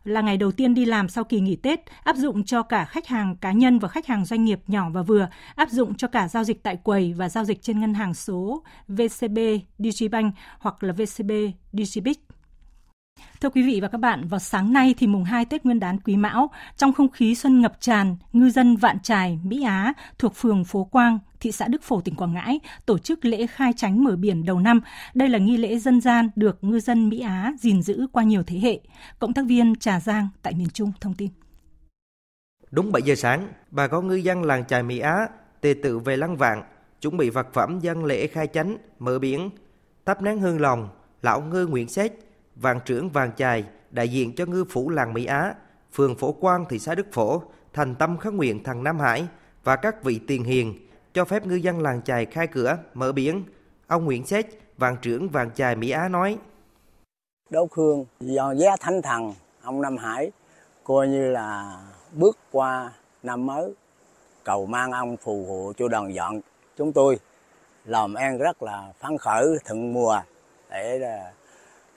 [0.08, 3.08] là ngày đầu tiên đi làm sau kỳ nghỉ Tết, áp dụng cho cả khách
[3.08, 6.28] hàng cá nhân và khách hàng doanh nghiệp nhỏ và vừa, áp dụng cho cả
[6.28, 9.40] giao dịch tại quầy và giao dịch trên ngân hàng số VCB
[9.80, 11.32] Digibank hoặc là VCB
[11.74, 12.27] Digibic.
[13.42, 16.00] Thưa quý vị và các bạn, vào sáng nay thì mùng 2 Tết Nguyên đán
[16.00, 20.36] Quý Mão, trong không khí xuân ngập tràn, ngư dân Vạn Trài, Mỹ Á thuộc
[20.36, 24.04] phường Phố Quang, thị xã Đức Phổ, tỉnh Quảng Ngãi tổ chức lễ khai tránh
[24.04, 24.82] mở biển đầu năm.
[25.14, 28.44] Đây là nghi lễ dân gian được ngư dân Mỹ Á gìn giữ qua nhiều
[28.48, 28.80] thế hệ.
[29.20, 31.30] Cộng tác viên Trà Giang tại miền Trung thông tin.
[32.72, 35.28] Đúng 7 giờ sáng, bà con ngư dân làng Trài Mỹ Á
[35.62, 36.64] tề tự về lăng vạn,
[37.02, 39.50] chuẩn bị vật phẩm dân lễ khai chánh, mở biển,
[40.06, 40.90] thắp nén hương lòng,
[41.22, 42.14] lão ngư Nguyễn Xét,
[42.62, 45.54] vàng trưởng vàng chài, đại diện cho ngư phủ làng Mỹ Á,
[45.94, 47.42] phường Phổ Quang, thị xã Đức Phổ,
[47.74, 49.28] thành tâm khấn nguyện thằng Nam Hải
[49.64, 53.44] và các vị tiền hiền cho phép ngư dân làng chài khai cửa, mở biển.
[53.88, 54.46] Ông Nguyễn Xét,
[54.78, 56.38] vàng trưởng vàng chài Mỹ Á nói.
[57.50, 60.32] Đỗ hương do giá thánh thần, ông Nam Hải
[60.84, 61.80] coi như là
[62.12, 62.92] bước qua
[63.24, 63.74] năm mới
[64.44, 66.42] cầu mang ông phù hộ cho đoàn dọn
[66.78, 67.20] chúng tôi
[67.86, 70.22] làm ăn rất là phấn khởi thuận mùa
[70.70, 71.34] để là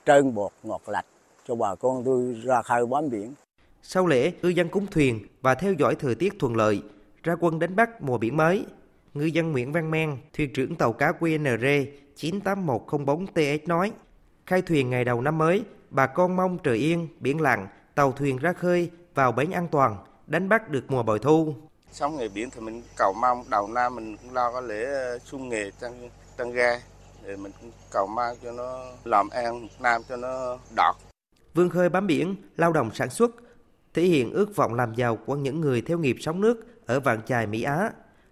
[0.06, 1.06] trơn bột ngọt lạch
[1.48, 3.34] cho bà con tôi ra khơi bám biển.
[3.82, 6.82] Sau lễ, ngư dân cúng thuyền và theo dõi thời tiết thuận lợi,
[7.22, 8.66] ra quân đánh bắt mùa biển mới.
[9.14, 11.86] Ngư dân Nguyễn Văn Men, thuyền trưởng tàu cá QNR
[12.16, 13.92] 98104TS nói,
[14.46, 18.36] khai thuyền ngày đầu năm mới, bà con mong trời yên, biển lặng, tàu thuyền
[18.36, 21.54] ra khơi, vào bến an toàn, đánh bắt được mùa bội thu.
[21.92, 24.86] Xong ngày biển thì mình cầu mong đầu năm mình cũng lo cái lễ
[25.24, 26.80] xuân nghề tăng tăng ga
[27.26, 30.96] thì mình cũng cầu mong cho nó làm ăn nam cho nó đọt.
[31.54, 33.30] Vươn khơi bám biển, lao động sản xuất,
[33.94, 37.22] thể hiện ước vọng làm giàu của những người theo nghiệp sống nước ở vạn
[37.22, 37.90] chài Mỹ Á.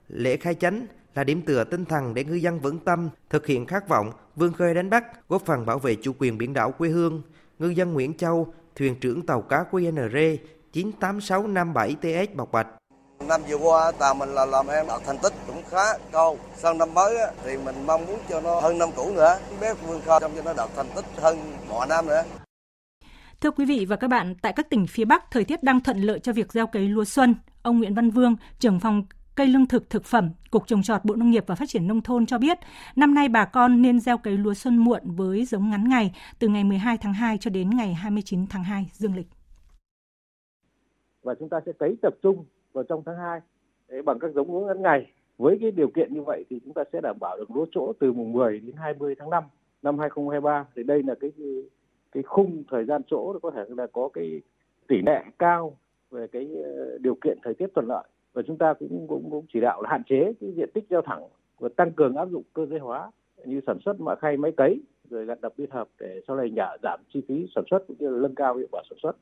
[0.09, 3.67] Lễ khai chánh là điểm tựa tinh thần để ngư dân vững tâm thực hiện
[3.67, 6.89] khát vọng vươn khơi đánh bắt, góp phần bảo vệ chủ quyền biển đảo quê
[6.89, 7.23] hương.
[7.59, 10.37] Ngư dân Nguyễn Châu, thuyền trưởng tàu cá QNR
[10.73, 12.67] 98657TS Bọc Bạch.
[13.27, 16.37] Năm vừa qua tàu mình là làm em đạt thành tích cũng khá cao.
[16.55, 19.39] Sang năm mới thì mình mong muốn cho nó hơn năm cũ nữa.
[19.61, 22.23] Bé vươn khơi cho nó đạt thành tích hơn mọi năm nữa.
[23.41, 26.01] Thưa quý vị và các bạn, tại các tỉnh phía Bắc, thời tiết đang thuận
[26.01, 27.35] lợi cho việc gieo cấy lúa xuân.
[27.63, 29.03] Ông Nguyễn Văn Vương, trưởng phòng
[29.35, 32.01] cây lương thực thực phẩm, Cục Trồng trọt Bộ Nông nghiệp và Phát triển Nông
[32.01, 32.59] thôn cho biết,
[32.97, 36.49] năm nay bà con nên gieo cấy lúa xuân muộn với giống ngắn ngày từ
[36.49, 39.27] ngày 12 tháng 2 cho đến ngày 29 tháng 2 dương lịch.
[41.23, 43.41] Và chúng ta sẽ cấy tập trung vào trong tháng 2
[44.03, 45.13] bằng các giống lúa ngắn ngày.
[45.39, 47.93] Với cái điều kiện như vậy thì chúng ta sẽ đảm bảo được lúa chỗ
[48.01, 49.45] từ mùng 10 đến 20 tháng 5
[49.83, 50.67] năm 2023.
[50.77, 51.31] Thì đây là cái
[52.13, 54.41] cái khung thời gian chỗ có thể là có cái
[54.89, 55.77] tỷ lệ cao
[56.11, 59.47] về cái ờ, điều kiện thời tiết thuận lợi và chúng ta cũng cũng, cũng
[59.53, 61.29] chỉ đạo là hạn chế cái diện tích gieo thẳng
[61.59, 63.11] và tăng cường áp dụng cơ giới hóa
[63.45, 66.51] như sản xuất mã khay máy cấy rồi gặt đập liên hợp để sau này
[66.51, 69.17] nhả giảm chi phí sản xuất cũng như là nâng cao hiệu quả sản xuất.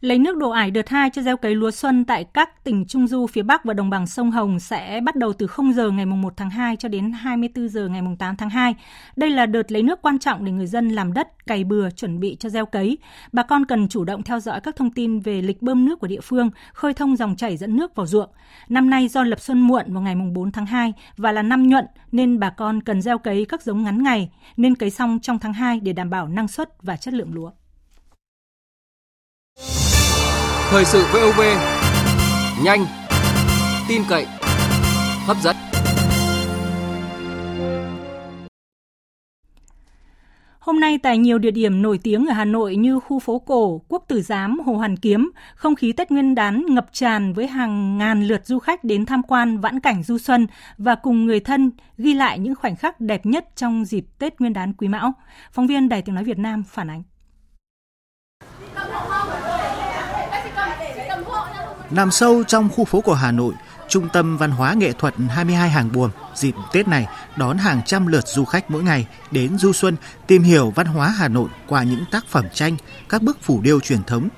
[0.00, 3.06] Lấy nước đổ ải đợt 2 cho gieo cấy lúa xuân tại các tỉnh Trung
[3.06, 6.06] Du phía Bắc và đồng bằng sông Hồng sẽ bắt đầu từ 0 giờ ngày
[6.06, 8.74] 1 tháng 2 cho đến 24 giờ ngày 8 tháng 2.
[9.16, 12.20] Đây là đợt lấy nước quan trọng để người dân làm đất, cày bừa, chuẩn
[12.20, 12.98] bị cho gieo cấy.
[13.32, 16.06] Bà con cần chủ động theo dõi các thông tin về lịch bơm nước của
[16.06, 18.30] địa phương, khơi thông dòng chảy dẫn nước vào ruộng.
[18.68, 21.84] Năm nay do lập xuân muộn vào ngày 4 tháng 2 và là năm nhuận
[22.12, 25.52] nên bà con cần gieo cấy các giống ngắn ngày, nên cấy xong trong tháng
[25.52, 27.50] 2 để đảm bảo năng suất và chất lượng lúa.
[30.70, 31.40] Thời sự VOV
[32.64, 32.86] nhanh,
[33.88, 34.26] tin cậy,
[35.26, 35.56] hấp dẫn.
[40.58, 43.82] Hôm nay tại nhiều địa điểm nổi tiếng ở Hà Nội như khu phố cổ,
[43.88, 47.98] Quốc Tử Giám, Hồ Hoàn Kiếm, không khí Tết Nguyên đán ngập tràn với hàng
[47.98, 50.46] ngàn lượt du khách đến tham quan vãn cảnh du xuân
[50.78, 54.52] và cùng người thân ghi lại những khoảnh khắc đẹp nhất trong dịp Tết Nguyên
[54.52, 55.12] đán Quý Mão.
[55.52, 57.02] Phóng viên Đài Tiếng Nói Việt Nam phản ánh.
[61.90, 63.54] Nằm sâu trong khu phố của Hà Nội,
[63.88, 68.06] Trung tâm Văn hóa Nghệ thuật 22 Hàng Buồm dịp Tết này đón hàng trăm
[68.06, 69.96] lượt du khách mỗi ngày đến du xuân
[70.26, 72.76] tìm hiểu văn hóa Hà Nội qua những tác phẩm tranh,
[73.08, 74.28] các bức phủ điêu truyền thống.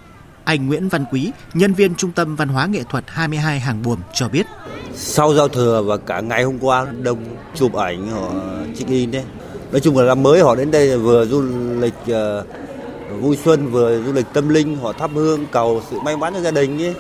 [0.44, 3.98] Anh Nguyễn Văn Quý, nhân viên Trung tâm Văn hóa Nghệ thuật 22 Hàng Buồm
[4.12, 4.46] cho biết.
[4.94, 7.18] Sau giao thừa và cả ngày hôm qua đông
[7.54, 8.30] chụp ảnh họ
[8.78, 9.24] check in đấy.
[9.72, 11.42] Nói chung là năm mới họ đến đây vừa du
[11.80, 16.16] lịch uh, vui xuân vừa du lịch tâm linh, họ thắp hương cầu sự may
[16.16, 16.94] mắn cho gia đình ấy.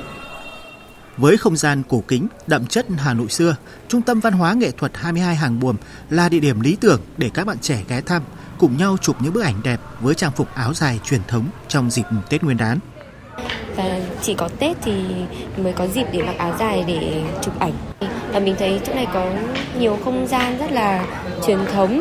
[1.18, 3.56] Với không gian cổ kính, đậm chất Hà Nội xưa,
[3.88, 5.76] Trung tâm Văn hóa Nghệ thuật 22 Hàng Buồm
[6.10, 8.22] là địa điểm lý tưởng để các bạn trẻ ghé thăm,
[8.58, 11.90] cùng nhau chụp những bức ảnh đẹp với trang phục áo dài truyền thống trong
[11.90, 12.78] dịp Tết Nguyên đán.
[13.76, 14.92] Và chỉ có Tết thì
[15.56, 17.72] mới có dịp để mặc áo dài để chụp ảnh.
[18.32, 19.32] Và mình thấy chỗ này có
[19.78, 21.06] nhiều không gian rất là
[21.46, 22.00] truyền thống,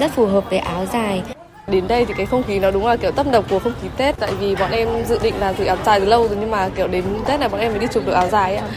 [0.00, 1.22] rất phù hợp với áo dài.
[1.66, 3.88] Đến đây thì cái không khí nó đúng là kiểu tấp nập của không khí
[3.96, 6.50] Tết Tại vì bọn em dự định là dự áo dài từ lâu rồi Nhưng
[6.50, 8.68] mà kiểu đến Tết này bọn em mới đi chụp được áo dài ấy.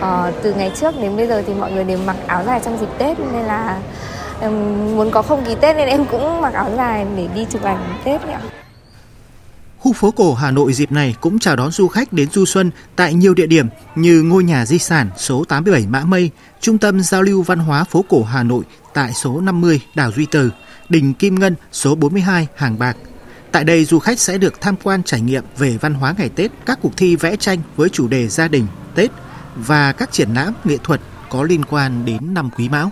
[0.00, 2.78] Ờ, từ ngày trước đến bây giờ thì mọi người đều mặc áo dài trong
[2.78, 3.78] dịp Tết Nên là
[4.40, 4.52] em
[4.96, 8.00] muốn có không khí Tết nên em cũng mặc áo dài để đi chụp ảnh
[8.04, 8.40] Tết ạ.
[9.78, 12.70] Khu phố cổ Hà Nội dịp này cũng chào đón du khách đến du xuân
[12.96, 17.00] tại nhiều địa điểm như ngôi nhà di sản số 87 Mã Mây, Trung tâm
[17.00, 20.50] Giao lưu Văn hóa phố cổ Hà Nội tại số 50 Đảo Duy Từ,
[20.88, 22.96] Đình Kim Ngân số 42 Hàng Bạc.
[23.52, 26.50] Tại đây, du khách sẽ được tham quan trải nghiệm về văn hóa ngày Tết,
[26.66, 29.10] các cuộc thi vẽ tranh với chủ đề gia đình, Tết
[29.56, 32.90] và các triển lãm nghệ thuật có liên quan đến năm Quý Mão.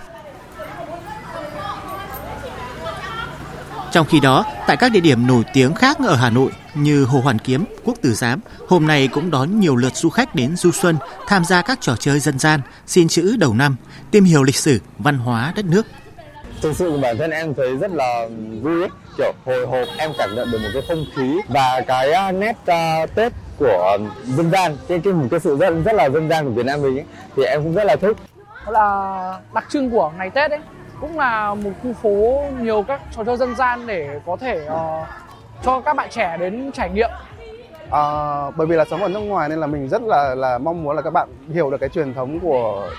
[3.92, 7.20] Trong khi đó, tại các địa điểm nổi tiếng khác ở Hà Nội như Hồ
[7.20, 10.70] Hoàn Kiếm, Quốc Tử Giám, hôm nay cũng đón nhiều lượt du khách đến du
[10.72, 13.76] xuân tham gia các trò chơi dân gian, xin chữ đầu năm,
[14.11, 15.87] tìm hiểu lịch sử, văn hóa đất nước.
[16.64, 18.29] Thực sự bản thân em thấy rất là
[18.62, 18.90] vui ấy.
[19.18, 22.57] kiểu hồi hộp em cảm nhận được một cái không khí và cái à, nét
[22.62, 26.44] uh, Tết của dân gian cái cái một cái sự rất rất là dân gian
[26.44, 27.05] của Việt Nam mình ấy,
[27.37, 28.16] thì em cũng rất là thích.
[28.66, 30.61] Đó là đặc trưng của ngày Tết ấy
[31.00, 35.09] cũng là một khu phố nhiều các trò chơi dân gian để có thể uh,
[35.64, 37.11] cho các bạn trẻ đến trải nghiệm
[37.90, 38.03] à,
[38.57, 40.96] bởi vì là sống ở nước ngoài nên là mình rất là là mong muốn
[40.96, 42.90] là các bạn hiểu được cái truyền thống của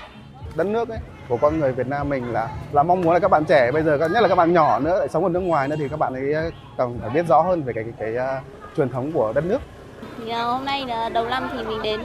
[0.54, 3.30] đất nước ấy của con người Việt Nam mình là là mong muốn là các
[3.30, 5.68] bạn trẻ bây giờ nhất là các bạn nhỏ nữa lại sống ở nước ngoài
[5.68, 8.14] nữa thì các bạn ấy ờ, cần phải biết rõ hơn về cái cái, cái,
[8.14, 9.58] cái uh, truyền thống của đất nước
[10.18, 12.00] thì ờ, hôm nay đầu năm thì mình đến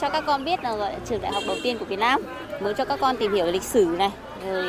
[0.00, 2.22] cho các con biết là gọi trường đại học đầu tiên của Việt Nam
[2.60, 4.10] muốn cho các con tìm hiểu lịch sử này
[4.46, 4.64] rồi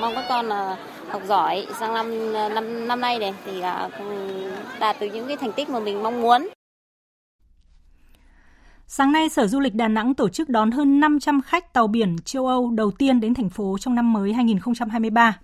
[0.00, 0.76] mong các con là
[1.08, 3.62] học giỏi sang năm năm năm nay này thì
[4.80, 6.48] đạt được những cái thành tích mà mình mong muốn.
[8.86, 12.16] Sáng nay, Sở Du lịch Đà Nẵng tổ chức đón hơn 500 khách tàu biển
[12.24, 15.38] châu Âu đầu tiên đến thành phố trong năm mới 2023.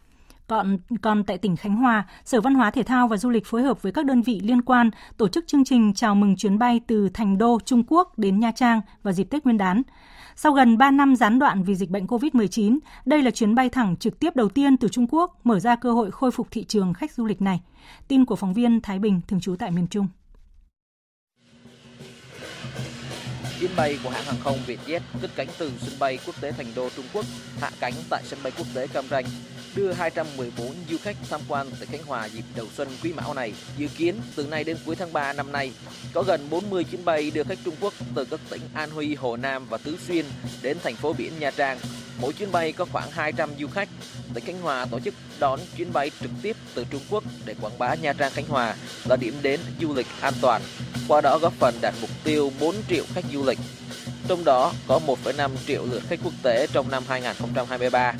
[0.47, 3.63] Còn, còn tại tỉnh Khánh Hòa, Sở Văn hóa Thể thao và Du lịch phối
[3.63, 6.81] hợp với các đơn vị liên quan tổ chức chương trình chào mừng chuyến bay
[6.87, 9.83] từ Thành Đô, Trung Quốc đến Nha Trang vào dịp Tết Nguyên đán.
[10.37, 13.97] Sau gần 3 năm gián đoạn vì dịch bệnh COVID-19, đây là chuyến bay thẳng
[13.97, 16.95] trực tiếp đầu tiên từ Trung Quốc, mở ra cơ hội khôi phục thị trường
[16.95, 17.61] khách du lịch này.
[18.09, 20.09] Tin của phóng viên Thái Bình thường trú tại miền Trung.
[23.61, 26.67] Chuyến bay của hãng hàng không Vietjet cất cánh từ sân bay quốc tế Thành
[26.77, 27.25] Đô Trung Quốc,
[27.61, 29.25] hạ cánh tại sân bay quốc tế Cam Ranh,
[29.75, 33.53] đưa 214 du khách tham quan tại Khánh Hòa dịp đầu xuân quý mão này.
[33.77, 35.73] Dự kiến từ nay đến cuối tháng 3 năm nay,
[36.13, 39.37] có gần 40 chuyến bay đưa khách Trung Quốc từ các tỉnh An Huy, Hồ
[39.37, 40.25] Nam và Tứ Xuyên
[40.63, 41.79] đến thành phố biển Nha Trang.
[42.21, 43.89] Mỗi chuyến bay có khoảng 200 du khách.
[44.35, 47.79] Tỉnh Khánh Hòa tổ chức đón chuyến bay trực tiếp từ Trung Quốc để quảng
[47.79, 48.75] bá Nha Trang Khánh Hòa
[49.09, 50.63] là điểm đến du lịch an toàn.
[51.09, 53.59] Qua đó góp phần đạt mục tiêu 4 triệu khách du lịch
[54.31, 58.15] trong đó có 1,5 triệu lượt khách quốc tế trong năm 2023.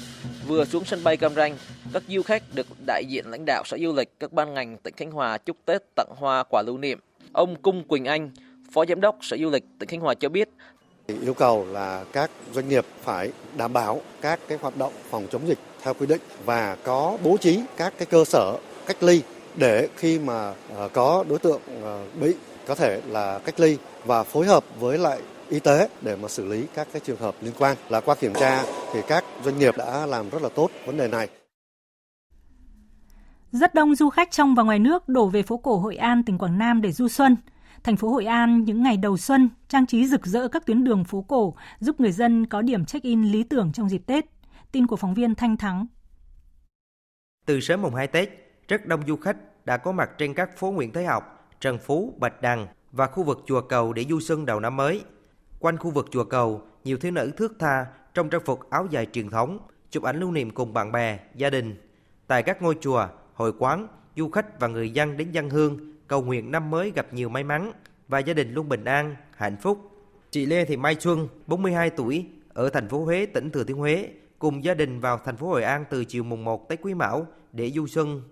[0.51, 1.57] Vừa xuống sân bay Cam Ranh,
[1.93, 4.95] các du khách được đại diện lãnh đạo Sở Du lịch các ban ngành tỉnh
[4.97, 6.99] Khánh Hòa chúc Tết tặng hoa quà lưu niệm.
[7.33, 8.31] Ông Cung Quỳnh Anh,
[8.73, 10.49] Phó Giám đốc Sở Du lịch tỉnh Khánh Hòa cho biết,
[11.07, 15.49] yêu cầu là các doanh nghiệp phải đảm bảo các cái hoạt động phòng chống
[15.49, 19.23] dịch theo quy định và có bố trí các cái cơ sở cách ly
[19.57, 22.35] để khi mà ờ, có đối tượng ờ, bị
[22.67, 25.19] có thể là cách ly và phối hợp với lại
[25.51, 27.77] y tế để mà xử lý các cái trường hợp liên quan.
[27.89, 31.09] Là qua kiểm tra thì các doanh nghiệp đã làm rất là tốt vấn đề
[31.09, 31.29] này.
[33.53, 36.39] Rất đông du khách trong và ngoài nước đổ về phố cổ Hội An, tỉnh
[36.39, 37.37] Quảng Nam để du xuân.
[37.83, 41.05] Thành phố Hội An những ngày đầu xuân trang trí rực rỡ các tuyến đường
[41.05, 44.25] phố cổ, giúp người dân có điểm check-in lý tưởng trong dịp Tết.
[44.73, 45.87] Tin của phóng viên Thanh Thắng.
[47.47, 48.29] Từ sớm mùng 2 Tết,
[48.69, 52.15] rất đông du khách đã có mặt trên các phố Nguyễn Thế Học, Trần Phú,
[52.19, 55.03] Bạch Đằng và khu vực chùa Cầu để du xuân đầu năm mới.
[55.61, 59.07] Quanh khu vực chùa Cầu, nhiều thiếu nữ thước tha trong trang phục áo dài
[59.13, 59.59] truyền thống,
[59.91, 61.75] chụp ảnh lưu niệm cùng bạn bè, gia đình.
[62.27, 66.23] Tại các ngôi chùa, hội quán, du khách và người dân đến dân hương cầu
[66.23, 67.73] nguyện năm mới gặp nhiều may mắn
[68.09, 69.79] và gia đình luôn bình an, hạnh phúc.
[70.31, 74.11] Chị Lê Thị Mai Xuân, 42 tuổi, ở thành phố Huế, tỉnh Thừa Thiên Huế,
[74.39, 77.27] cùng gia đình vào thành phố Hội An từ chiều mùng 1 Tết Quý Mão
[77.53, 78.23] để du xuân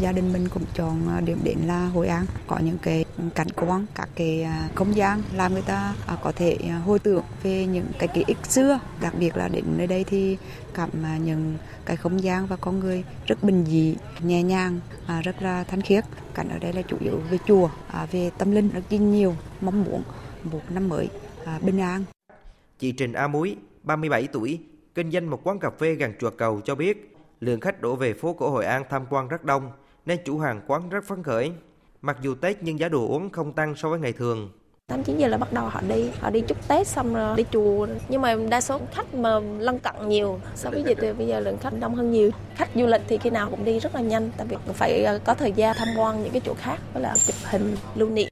[0.00, 3.04] Gia đình mình cũng chọn à, điểm đến là Hội An, có những cái
[3.34, 7.24] cảnh quan, các cái à, không gian làm người ta à, có thể hồi tưởng
[7.42, 8.80] về những cái ký ức xưa.
[9.00, 10.36] Đặc biệt là đến nơi đây thì
[10.74, 10.90] cảm
[11.24, 14.80] nhận cái không gian và con người rất bình dị, nhẹ nhàng,
[15.24, 16.04] rất là thanh khiết.
[16.34, 17.68] Cảnh ở đây là chủ yếu về chùa,
[18.12, 20.02] về tâm linh rất nhiều, mong muốn
[20.44, 21.08] một năm mới
[21.62, 22.04] bình an.
[22.78, 24.60] Chị Trình A Muối, 37 tuổi,
[24.94, 28.14] kinh doanh một quán cà phê gần chùa cầu cho biết lượng khách đổ về
[28.14, 29.72] phố cổ Hội An tham quan rất đông
[30.06, 31.52] nên chủ hàng quán rất phấn khởi.
[32.02, 34.50] Mặc dù Tết nhưng giá đồ uống không tăng so với ngày thường.
[34.86, 37.44] 8 9 giờ là bắt đầu họ đi, họ đi chúc Tết xong rồi đi
[37.50, 37.86] chùa.
[38.08, 40.40] Nhưng mà đa số khách mà lân cận nhiều.
[40.54, 42.30] So với dịch thì bây giờ lượng khách đông hơn nhiều.
[42.54, 45.34] Khách du lịch thì khi nào cũng đi rất là nhanh, tại vì phải có
[45.34, 48.28] thời gian tham quan những cái chỗ khác với là chụp hình lưu niệm.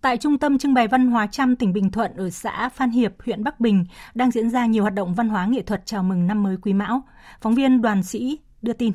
[0.00, 3.12] Tại Trung tâm Trưng bày Văn hóa Trăm tỉnh Bình Thuận ở xã Phan Hiệp,
[3.24, 3.84] huyện Bắc Bình
[4.14, 6.72] đang diễn ra nhiều hoạt động văn hóa nghệ thuật chào mừng năm mới Quý
[6.72, 7.02] Mão.
[7.40, 8.92] Phóng viên Đoàn Sĩ đưa tin.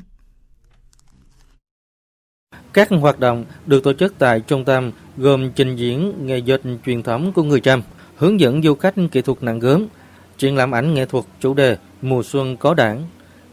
[2.74, 7.04] Các hoạt động được tổ chức tại trung tâm gồm trình diễn nghề dệt truyền
[7.04, 7.82] thống của người Trăm,
[8.16, 9.88] hướng dẫn du khách kỹ thuật nặng gớm,
[10.38, 13.04] triển lãm ảnh nghệ thuật chủ đề Mùa xuân có đảng.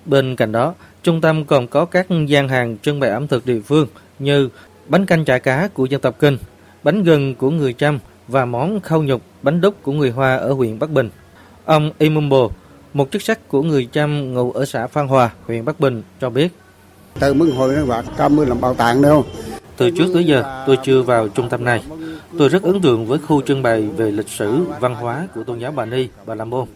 [0.06, 3.60] Bên cạnh đó, trung tâm còn có các gian hàng trưng bày ẩm thực địa
[3.60, 4.48] phương như
[4.88, 6.38] bánh canh chả cá của dân tộc Kinh,
[6.82, 10.52] bánh gừng của người Trăm và món khâu nhục bánh đúc của người Hoa ở
[10.52, 11.10] huyện Bắc Bình.
[11.64, 12.48] Ông Imumbo,
[12.94, 16.30] một chức sắc của người Trăm ngụ ở xã Phan Hòa, huyện Bắc Bình cho
[16.30, 16.48] biết.
[17.20, 19.24] Từ mừng hồi nó bạc trăm mươi làm bảo tàng đâu.
[19.76, 21.82] Từ trước tới giờ, tôi chưa vào trung tâm này.
[22.38, 25.58] Tôi rất ấn tượng với khu trưng bày về lịch sử, văn hóa của tôn
[25.58, 26.68] giáo Bà Ni, Bà La Môn.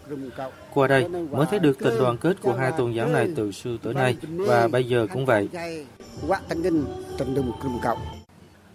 [0.74, 3.76] Qua đây mới thấy được tình đoàn kết của hai tôn giáo này từ xưa
[3.82, 5.48] tới nay và bây giờ cũng vậy.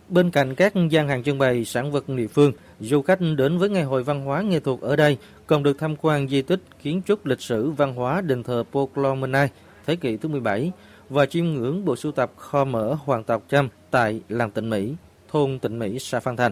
[0.10, 3.70] Bên cạnh các gian hàng trưng bày sản vật địa phương, du khách đến với
[3.70, 5.18] Ngày hội văn hóa nghệ thuật ở đây
[5.48, 9.50] còn được tham quan di tích kiến trúc lịch sử văn hóa đền thờ Poklomenai
[9.86, 10.72] thế kỷ thứ 17
[11.10, 14.96] và chiêm ngưỡng bộ sưu tập kho mở hoàng tộc Trâm tại làng Tịnh Mỹ,
[15.32, 16.52] thôn Tịnh Mỹ, xã Phan Thành.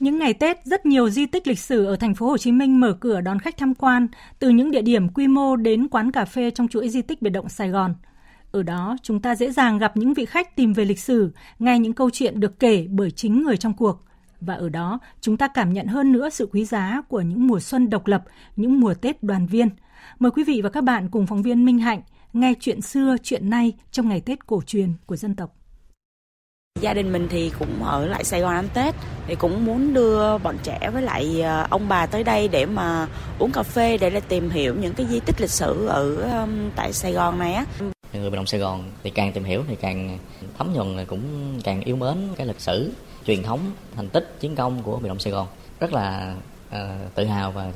[0.00, 2.80] Những ngày Tết, rất nhiều di tích lịch sử ở thành phố Hồ Chí Minh
[2.80, 4.06] mở cửa đón khách tham quan,
[4.38, 7.30] từ những địa điểm quy mô đến quán cà phê trong chuỗi di tích biệt
[7.30, 7.94] động Sài Gòn.
[8.52, 11.78] Ở đó, chúng ta dễ dàng gặp những vị khách tìm về lịch sử, nghe
[11.78, 14.04] những câu chuyện được kể bởi chính người trong cuộc.
[14.40, 17.60] Và ở đó, chúng ta cảm nhận hơn nữa sự quý giá của những mùa
[17.60, 18.24] xuân độc lập,
[18.56, 19.68] những mùa Tết đoàn viên.
[20.18, 22.00] Mời quý vị và các bạn cùng phóng viên Minh Hạnh
[22.34, 25.50] nghe chuyện xưa, chuyện nay trong ngày Tết cổ truyền của dân tộc.
[26.80, 28.94] Gia đình mình thì cũng ở lại Sài Gòn ăn Tết
[29.26, 33.08] thì cũng muốn đưa bọn trẻ với lại ờ, ông bà tới đây để mà
[33.38, 37.12] uống cà phê để tìm hiểu những cái di tích lịch sử ở tại Sài
[37.12, 37.66] Gòn này á.
[38.12, 40.18] Người Bình Đồng Sài Gòn thì càng tìm hiểu thì càng
[40.58, 41.22] thấm nhuần cũng
[41.64, 42.92] càng yêu mến cái lịch sử,
[43.26, 43.60] truyền thống,
[43.96, 45.46] thành tích, chiến công của Bình Đồng Sài Gòn.
[45.80, 46.36] Rất là
[46.68, 47.72] uh, tự hào và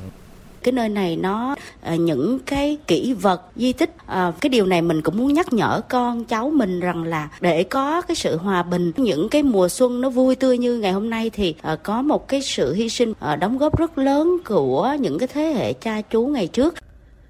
[0.63, 4.81] cái nơi này nó à, những cái kỷ vật di tích à, cái điều này
[4.81, 8.63] mình cũng muốn nhắc nhở con cháu mình rằng là để có cái sự hòa
[8.63, 12.01] bình, những cái mùa xuân nó vui tươi như ngày hôm nay thì à, có
[12.01, 16.01] một cái sự hy sinh đóng góp rất lớn của những cái thế hệ cha
[16.01, 16.75] chú ngày trước.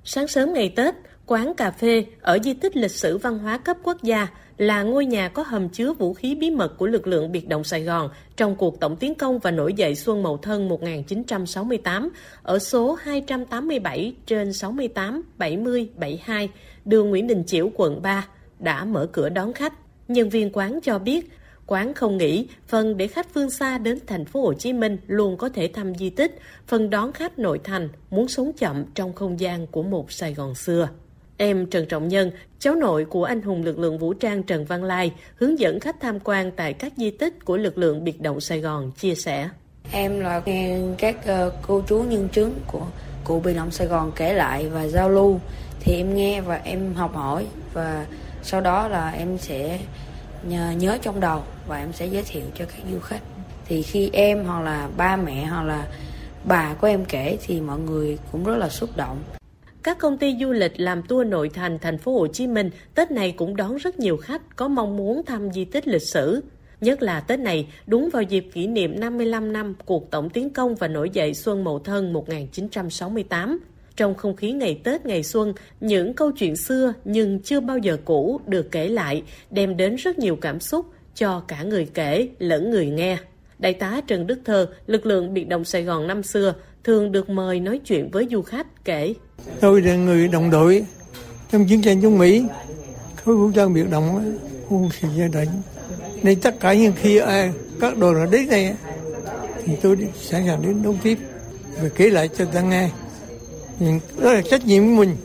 [0.04, 3.78] Sáng sớm ngày tết, quán cà phê ở di tích lịch sử văn hóa cấp
[3.84, 4.28] quốc gia
[4.60, 7.64] là ngôi nhà có hầm chứa vũ khí bí mật của lực lượng biệt động
[7.64, 12.10] Sài Gòn trong cuộc tổng tiến công và nổi dậy Xuân Mậu Thân 1968
[12.44, 16.50] ở số 287 trên 68 70 72
[16.86, 18.28] đường Nguyễn Đình Chiểu, quận 3
[18.60, 19.74] đã mở cửa đón khách.
[20.08, 21.32] Nhân viên quán cho biết,
[21.66, 25.38] quán không nghĩ phần để khách phương xa đến thành phố Hồ Chí Minh luôn
[25.38, 29.40] có thể thăm di tích, phần đón khách nội thành muốn sống chậm trong không
[29.40, 30.90] gian của một Sài Gòn xưa.
[31.42, 34.84] Em Trần Trọng Nhân, cháu nội của anh hùng lực lượng vũ trang Trần Văn
[34.84, 38.42] Lai, hướng dẫn khách tham quan tại các di tích của lực lượng biệt động
[38.42, 39.50] Sài Gòn, chia sẻ.
[39.92, 42.86] Em là nghe các ờ, cô chú nhân chứng của
[43.24, 45.40] cụ biệt động Sài Gòn kể lại và giao lưu
[45.80, 48.06] thì em nghe và em học hỏi và
[48.44, 49.80] sau đó là em sẽ
[50.44, 53.22] nhớ, nhớ trong đầu và em sẽ giới thiệu cho các du khách.
[53.66, 55.88] Thì khi em hoặc là ba mẹ hoặc là
[56.44, 59.18] bà của em kể thì mọi người cũng rất là xúc động
[59.84, 63.12] các công ty du lịch làm tour nội thành thành phố Hồ Chí Minh Tết
[63.12, 66.42] này cũng đón rất nhiều khách có mong muốn thăm di tích lịch sử.
[66.82, 70.76] Nhất là Tết này đúng vào dịp kỷ niệm 55 năm cuộc tổng tiến công
[70.76, 73.60] và nổi dậy Xuân Mậu Thân 1968.
[73.96, 77.98] Trong không khí ngày Tết ngày Xuân, những câu chuyện xưa nhưng chưa bao giờ
[78.06, 82.72] cũ được kể lại, đem đến rất nhiều cảm xúc cho cả người kể lẫn
[82.72, 83.18] người nghe.
[83.60, 87.30] Đại tá Trần Đức Thơ, lực lượng biệt động Sài Gòn năm xưa, thường được
[87.30, 89.14] mời nói chuyện với du khách kể.
[89.60, 90.86] Tôi là người đồng đội
[91.52, 92.44] trong chiến tranh chống Mỹ,
[93.16, 94.38] khối vũ trang biệt động
[94.70, 95.50] quân sự gia đình.
[96.24, 98.74] Nên tất cả những khi ai, các đội nào đến đây
[99.66, 101.18] thì tôi sẵn sàng đến đón tiếp
[101.82, 102.90] và kể lại cho ta nghe.
[103.80, 105.16] Nhưng đó là trách nhiệm của mình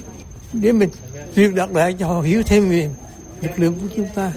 [0.53, 0.89] để mình
[1.37, 2.91] truyền đạt lại cho họ hiểu thêm về
[3.43, 4.33] lực lượng của chúng ta.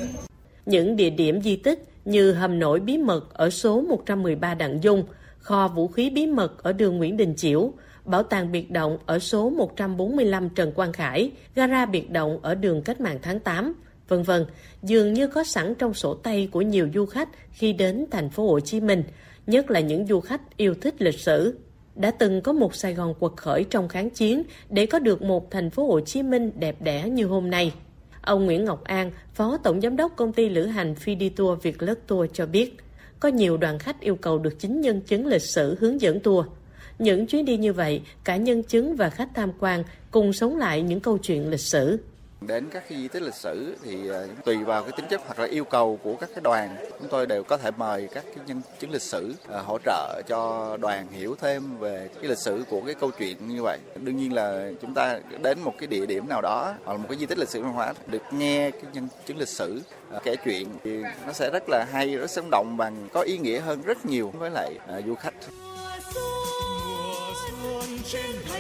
[0.65, 5.03] Những địa điểm di tích như hầm nổi bí mật ở số 113 Đặng Dung,
[5.47, 7.71] kho vũ khí bí mật ở đường Nguyễn Đình Chiểu,
[8.05, 12.81] bảo tàng biệt động ở số 145 Trần Quang Khải, gara biệt động ở đường
[12.81, 13.73] Cách mạng tháng 8,
[14.07, 14.45] vân vân,
[14.83, 18.47] dường như có sẵn trong sổ tay của nhiều du khách khi đến thành phố
[18.47, 19.03] Hồ Chí Minh,
[19.47, 21.60] nhất là những du khách yêu thích lịch sử.
[21.95, 25.51] Đã từng có một Sài Gòn quật khởi trong kháng chiến để có được một
[25.51, 27.74] thành phố Hồ Chí Minh đẹp đẽ như hôm nay.
[28.22, 31.82] Ông Nguyễn Ngọc An, Phó Tổng Giám đốc Công ty Lữ hành Phi Tour Việt
[31.82, 32.78] Lất Tour cho biết,
[33.20, 36.45] có nhiều đoàn khách yêu cầu được chính nhân chứng lịch sử hướng dẫn tour.
[36.99, 40.82] Những chuyến đi như vậy, cả nhân chứng và khách tham quan cùng sống lại
[40.82, 41.99] những câu chuyện lịch sử.
[42.41, 45.39] Đến các cái di tích lịch sử thì ờ, tùy vào cái tính chất hoặc
[45.39, 48.45] là yêu cầu của các cái đoàn, chúng tôi đều có thể mời các cái
[48.47, 52.63] nhân chứng lịch sử ờ, hỗ trợ cho đoàn hiểu thêm về cái lịch sử
[52.69, 53.79] của cái câu chuyện như vậy.
[53.95, 57.05] Đương nhiên là chúng ta đến một cái địa điểm nào đó hoặc là một
[57.09, 59.81] cái di tích lịch sử văn hóa được nghe cái nhân chứng lịch sử
[60.11, 63.38] ờ, kể chuyện thì nó sẽ rất là hay, rất sống động và có ý
[63.38, 65.33] nghĩa hơn rất nhiều với lại du khách.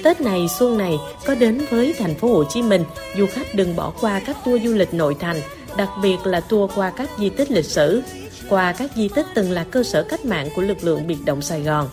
[0.03, 2.83] Tết này xuân này có đến với thành phố Hồ Chí Minh,
[3.17, 5.41] du khách đừng bỏ qua các tour du lịch nội thành,
[5.77, 8.01] đặc biệt là tour qua các di tích lịch sử,
[8.49, 11.41] qua các di tích từng là cơ sở cách mạng của lực lượng biệt động
[11.41, 11.89] Sài Gòn.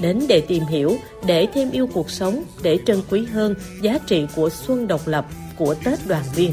[0.00, 4.26] Đến để tìm hiểu, để thêm yêu cuộc sống, để trân quý hơn giá trị
[4.36, 5.26] của xuân độc lập,
[5.56, 6.52] của Tết đoàn viên.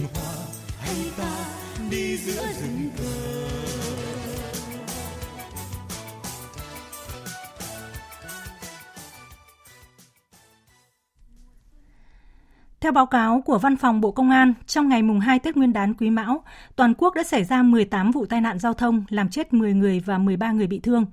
[12.82, 15.74] Theo báo cáo của Văn phòng Bộ Công an, trong ngày mùng 2 Tết Nguyên
[15.74, 16.44] đán Quý Mão,
[16.76, 20.00] toàn quốc đã xảy ra 18 vụ tai nạn giao thông, làm chết 10 người
[20.00, 21.06] và 13 người bị thương.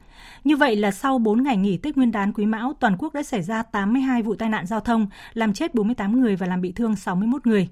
[0.45, 3.23] Như vậy là sau 4 ngày nghỉ Tết Nguyên đán Quý Mão, toàn quốc đã
[3.23, 6.73] xảy ra 82 vụ tai nạn giao thông, làm chết 48 người và làm bị
[6.73, 7.69] thương 61 người.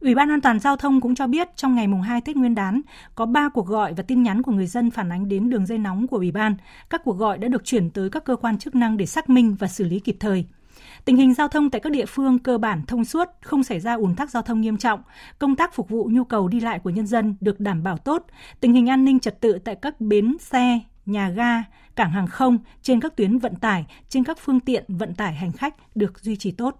[0.00, 2.54] Ủy ban An toàn giao thông cũng cho biết trong ngày mùng 2 Tết Nguyên
[2.54, 2.80] đán
[3.14, 5.78] có 3 cuộc gọi và tin nhắn của người dân phản ánh đến đường dây
[5.78, 6.56] nóng của Ủy ban.
[6.90, 9.56] Các cuộc gọi đã được chuyển tới các cơ quan chức năng để xác minh
[9.58, 10.44] và xử lý kịp thời.
[11.04, 13.94] Tình hình giao thông tại các địa phương cơ bản thông suốt, không xảy ra
[13.94, 15.02] ùn tắc giao thông nghiêm trọng,
[15.38, 18.26] công tác phục vụ nhu cầu đi lại của nhân dân được đảm bảo tốt,
[18.60, 21.62] tình hình an ninh trật tự tại các bến xe, nhà ga,
[21.96, 25.52] cảng hàng không, trên các tuyến vận tải, trên các phương tiện vận tải hành
[25.52, 26.76] khách được duy trì tốt.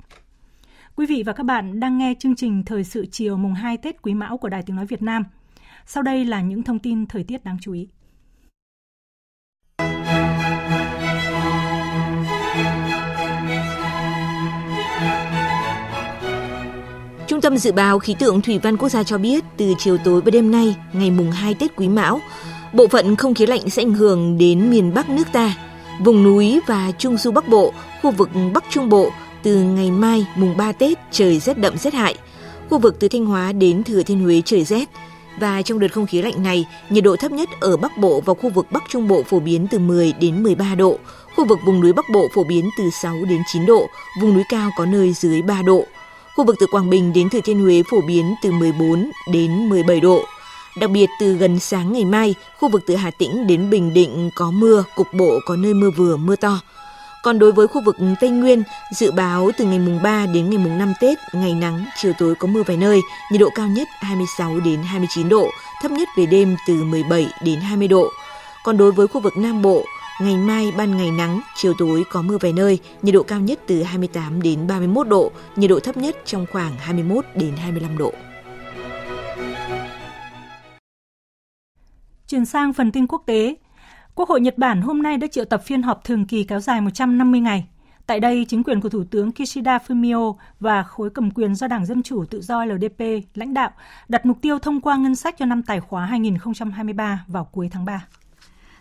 [0.97, 4.03] Quý vị và các bạn đang nghe chương trình Thời sự chiều mùng 2 Tết
[4.03, 5.25] Quý Mão của Đài Tiếng Nói Việt Nam.
[5.87, 7.89] Sau đây là những thông tin thời tiết đáng chú ý.
[17.43, 20.31] Tâm Dự báo Khí tượng Thủy văn Quốc gia cho biết từ chiều tối và
[20.31, 22.21] đêm nay, ngày mùng 2 Tết Quý Mão,
[22.73, 25.55] bộ phận không khí lạnh sẽ ảnh hưởng đến miền Bắc nước ta.
[26.05, 27.73] Vùng núi và Trung du Bắc Bộ,
[28.03, 29.11] khu vực Bắc Trung Bộ
[29.43, 32.15] từ ngày mai mùng 3 Tết trời rét đậm rét hại.
[32.71, 34.89] Khu vực từ Thanh Hóa đến Thừa Thiên Huế trời rét.
[35.41, 38.35] Và trong đợt không khí lạnh này, nhiệt độ thấp nhất ở Bắc Bộ và
[38.35, 40.99] khu vực Bắc Trung Bộ phổ biến từ 10 đến 13 độ.
[41.37, 43.87] Khu vực vùng núi Bắc Bộ phổ biến từ 6 đến 9 độ,
[44.21, 45.85] vùng núi cao có nơi dưới 3 độ.
[46.37, 50.01] Khu vực từ Quảng Bình đến Thừa Thiên Huế phổ biến từ 14 đến 17
[50.01, 50.25] độ.
[50.81, 54.31] Đặc biệt từ gần sáng ngày mai, khu vực từ Hà Tĩnh đến Bình Định
[54.35, 56.61] có mưa, cục bộ có nơi mưa vừa, mưa to.
[57.23, 58.63] Còn đối với khu vực Tây Nguyên,
[58.95, 62.35] dự báo từ ngày mùng 3 đến ngày mùng 5 Tết, ngày nắng, chiều tối
[62.35, 63.01] có mưa vài nơi,
[63.33, 65.51] nhiệt độ cao nhất 26 đến 29 độ,
[65.83, 68.09] thấp nhất về đêm từ 17 đến 20 độ.
[68.65, 69.85] Còn đối với khu vực Nam Bộ,
[70.21, 73.61] Ngày mai ban ngày nắng, chiều tối có mưa vài nơi, nhiệt độ cao nhất
[73.67, 78.13] từ 28 đến 31 độ, nhiệt độ thấp nhất trong khoảng 21 đến 25 độ.
[82.27, 83.57] Chuyển sang phần tin quốc tế,
[84.15, 86.81] Quốc hội Nhật Bản hôm nay đã triệu tập phiên họp thường kỳ kéo dài
[86.81, 87.67] 150 ngày.
[88.07, 91.87] Tại đây, chính quyền của Thủ tướng Kishida Fumio và khối cầm quyền do Đảng
[91.87, 93.01] Dân Chủ Tự do LDP
[93.35, 93.71] lãnh đạo
[94.09, 97.85] đặt mục tiêu thông qua ngân sách cho năm tài khóa 2023 vào cuối tháng
[97.85, 98.07] 3.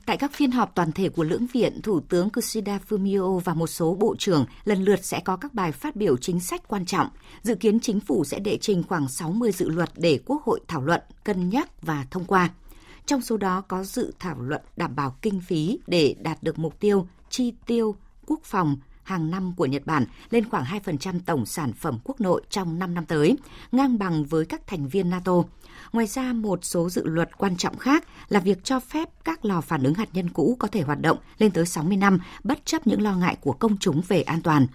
[0.05, 3.67] Tại các phiên họp toàn thể của lưỡng viện, Thủ tướng Kishida Fumio và một
[3.67, 7.07] số bộ trưởng lần lượt sẽ có các bài phát biểu chính sách quan trọng.
[7.41, 10.81] Dự kiến chính phủ sẽ đệ trình khoảng 60 dự luật để Quốc hội thảo
[10.81, 12.49] luận, cân nhắc và thông qua.
[13.05, 16.79] Trong số đó có dự thảo luận đảm bảo kinh phí để đạt được mục
[16.79, 17.95] tiêu chi tiêu
[18.25, 22.41] quốc phòng hàng năm của Nhật Bản lên khoảng 2% tổng sản phẩm quốc nội
[22.49, 23.37] trong 5 năm tới,
[23.71, 25.43] ngang bằng với các thành viên NATO.
[25.93, 29.61] Ngoài ra, một số dự luật quan trọng khác là việc cho phép các lò
[29.61, 32.87] phản ứng hạt nhân cũ có thể hoạt động lên tới 60 năm bất chấp
[32.87, 34.67] những lo ngại của công chúng về an toàn.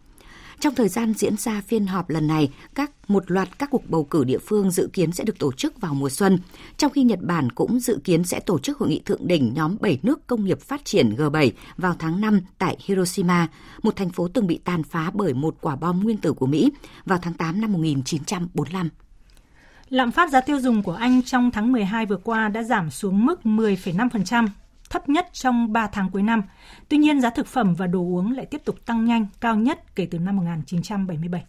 [0.60, 4.04] Trong thời gian diễn ra phiên họp lần này, các một loạt các cuộc bầu
[4.04, 6.38] cử địa phương dự kiến sẽ được tổ chức vào mùa xuân,
[6.76, 9.76] trong khi Nhật Bản cũng dự kiến sẽ tổ chức hội nghị thượng đỉnh nhóm
[9.80, 13.48] 7 nước công nghiệp phát triển G7 vào tháng 5 tại Hiroshima,
[13.82, 16.72] một thành phố từng bị tàn phá bởi một quả bom nguyên tử của Mỹ
[17.04, 18.88] vào tháng 8 năm 1945.
[19.88, 23.26] Lạm phát giá tiêu dùng của Anh trong tháng 12 vừa qua đã giảm xuống
[23.26, 24.48] mức 10,5%,
[24.90, 26.42] thấp nhất trong 3 tháng cuối năm.
[26.88, 29.94] Tuy nhiên, giá thực phẩm và đồ uống lại tiếp tục tăng nhanh, cao nhất
[29.94, 31.44] kể từ năm 1977.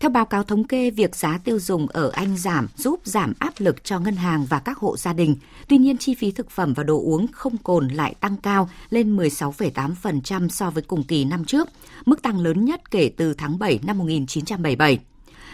[0.00, 3.54] Theo báo cáo thống kê, việc giá tiêu dùng ở Anh giảm giúp giảm áp
[3.58, 5.36] lực cho ngân hàng và các hộ gia đình.
[5.68, 9.16] Tuy nhiên, chi phí thực phẩm và đồ uống không cồn lại tăng cao lên
[9.16, 11.68] 16,8% so với cùng kỳ năm trước,
[12.06, 14.98] mức tăng lớn nhất kể từ tháng 7 năm 1977.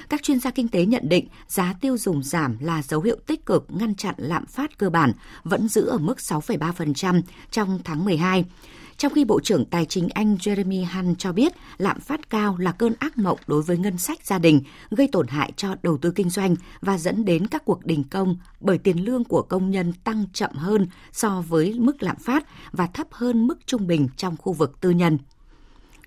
[0.09, 3.47] Các chuyên gia kinh tế nhận định giá tiêu dùng giảm là dấu hiệu tích
[3.47, 5.13] cực ngăn chặn lạm phát cơ bản,
[5.45, 8.45] vẫn giữ ở mức 6,3% trong tháng 12
[8.99, 12.73] trong khi Bộ trưởng Tài chính Anh Jeremy Hunt cho biết lạm phát cao là
[12.73, 16.11] cơn ác mộng đối với ngân sách gia đình, gây tổn hại cho đầu tư
[16.11, 19.93] kinh doanh và dẫn đến các cuộc đình công bởi tiền lương của công nhân
[20.05, 24.37] tăng chậm hơn so với mức lạm phát và thấp hơn mức trung bình trong
[24.37, 25.19] khu vực tư nhân.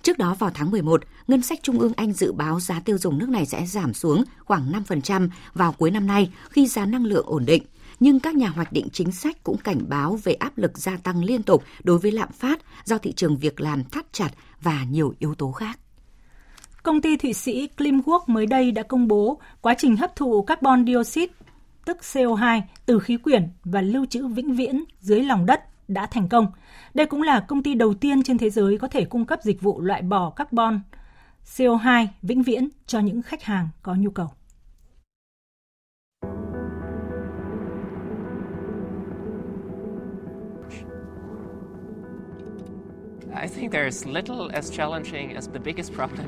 [0.03, 3.17] Trước đó vào tháng 11, ngân sách trung ương Anh dự báo giá tiêu dùng
[3.17, 7.25] nước này sẽ giảm xuống khoảng 5% vào cuối năm nay khi giá năng lượng
[7.27, 7.63] ổn định
[7.99, 11.23] nhưng các nhà hoạch định chính sách cũng cảnh báo về áp lực gia tăng
[11.23, 14.29] liên tục đối với lạm phát do thị trường việc làm thắt chặt
[14.61, 15.79] và nhiều yếu tố khác.
[16.83, 20.85] Công ty Thụy Sĩ Klimwork mới đây đã công bố quá trình hấp thụ carbon
[20.85, 21.33] dioxide,
[21.85, 26.29] tức CO2, từ khí quyển và lưu trữ vĩnh viễn dưới lòng đất đã thành
[26.29, 26.47] công.
[26.93, 29.61] Đây cũng là công ty đầu tiên trên thế giới có thể cung cấp dịch
[29.61, 30.81] vụ loại bỏ carbon
[31.45, 34.29] CO2 vĩnh viễn cho những khách hàng có nhu cầu.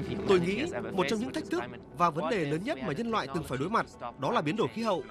[0.27, 1.63] Tôi nghĩ một trong những thách thức
[1.97, 3.85] và vấn đề lớn nhất mà nhân loại từng phải đối mặt
[4.19, 5.03] đó là biến đổi khí hậu.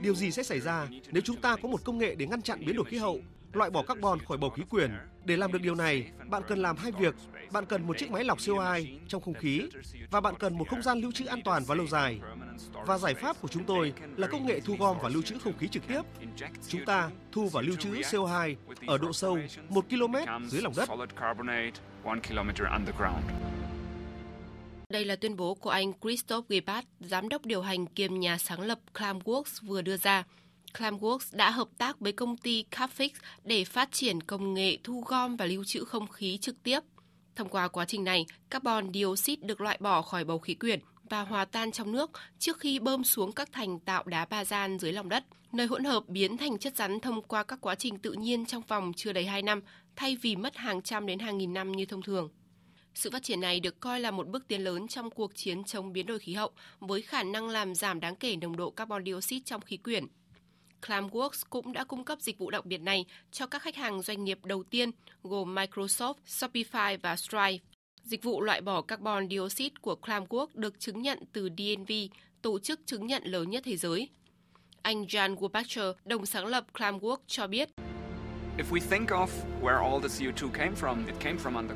[0.00, 2.60] Điều gì sẽ xảy ra nếu chúng ta có một công nghệ để ngăn chặn
[2.66, 3.18] biến đổi khí hậu,
[3.52, 4.90] loại bỏ carbon khỏi bầu khí quyển?
[5.24, 7.14] Để làm được điều này, bạn cần làm hai việc.
[7.52, 9.62] Bạn cần một chiếc máy lọc CO2 trong không khí
[10.10, 12.20] và bạn cần một không gian lưu trữ an toàn và lâu dài.
[12.86, 15.58] Và giải pháp của chúng tôi là công nghệ thu gom và lưu trữ không
[15.58, 16.02] khí trực tiếp.
[16.68, 18.54] Chúng ta thu và lưu trữ CO2
[18.86, 19.38] ở độ sâu
[19.68, 20.14] 1 km
[20.48, 20.88] dưới lòng đất.
[24.88, 28.60] Đây là tuyên bố của anh Christoph Gebhardt, giám đốc điều hành kiêm nhà sáng
[28.60, 30.24] lập Climeworks vừa đưa ra.
[30.74, 33.10] Climeworks đã hợp tác với công ty Capfix
[33.44, 36.80] để phát triển công nghệ thu gom và lưu trữ không khí trực tiếp.
[37.36, 41.22] Thông qua quá trình này, carbon dioxide được loại bỏ khỏi bầu khí quyển và
[41.22, 44.92] hòa tan trong nước trước khi bơm xuống các thành tạo đá ba gian dưới
[44.92, 48.12] lòng đất, nơi hỗn hợp biến thành chất rắn thông qua các quá trình tự
[48.12, 49.62] nhiên trong vòng chưa đầy 2 năm,
[49.96, 52.28] thay vì mất hàng trăm đến hàng nghìn năm như thông thường.
[52.94, 55.92] Sự phát triển này được coi là một bước tiến lớn trong cuộc chiến chống
[55.92, 56.50] biến đổi khí hậu
[56.80, 60.06] với khả năng làm giảm đáng kể nồng độ carbon dioxide trong khí quyển.
[60.86, 64.24] Climeworks cũng đã cung cấp dịch vụ đặc biệt này cho các khách hàng doanh
[64.24, 64.90] nghiệp đầu tiên
[65.22, 67.64] gồm Microsoft, Shopify và Stripe.
[68.02, 71.92] Dịch vụ loại bỏ carbon dioxide của Climeworks được chứng nhận từ DNV,
[72.42, 74.08] tổ chức chứng nhận lớn nhất thế giới.
[74.82, 77.68] Anh Jan Gorbachev, đồng sáng lập Climeworks cho biết,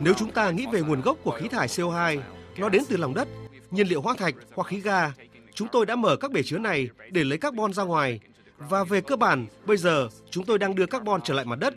[0.01, 2.21] nếu chúng ta nghĩ về nguồn gốc của khí thải CO2,
[2.57, 3.29] nó đến từ lòng đất,
[3.71, 5.13] nhiên liệu hóa thạch hoặc khí ga.
[5.55, 8.21] Chúng tôi đã mở các bể chứa này để lấy carbon ra ngoài.
[8.69, 11.75] Và về cơ bản, bây giờ chúng tôi đang đưa carbon trở lại mặt đất.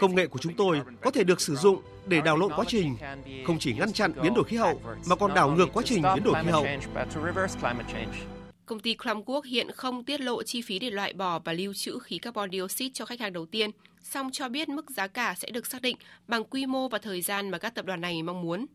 [0.00, 2.96] Công nghệ của chúng tôi có thể được sử dụng để đảo lộn quá trình,
[3.46, 6.24] không chỉ ngăn chặn biến đổi khí hậu mà còn đảo ngược quá trình biến
[6.24, 6.66] đổi khí hậu.
[8.66, 11.98] Công ty Climeworks hiện không tiết lộ chi phí để loại bỏ và lưu trữ
[11.98, 13.70] khí carbon dioxide cho khách hàng đầu tiên,
[14.02, 15.96] song cho biết mức giá cả sẽ được xác định
[16.28, 18.66] bằng quy mô và thời gian mà các tập đoàn này mong muốn.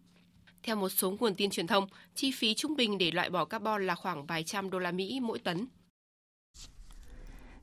[0.63, 3.87] Theo một số nguồn tin truyền thông, chi phí trung bình để loại bỏ carbon
[3.87, 5.67] là khoảng vài trăm đô la Mỹ mỗi tấn.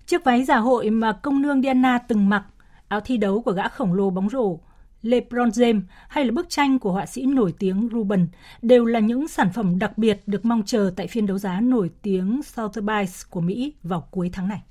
[0.08, 2.44] Chiếc váy giả hội mà công nương Diana từng mặc,
[2.88, 4.58] áo thi đấu của gã khổng lồ bóng rổ
[5.02, 8.28] LeBron James hay là bức tranh của họa sĩ nổi tiếng Ruben
[8.62, 11.90] đều là những sản phẩm đặc biệt được mong chờ tại phiên đấu giá nổi
[12.02, 14.62] tiếng Sotheby's của Mỹ vào cuối tháng này.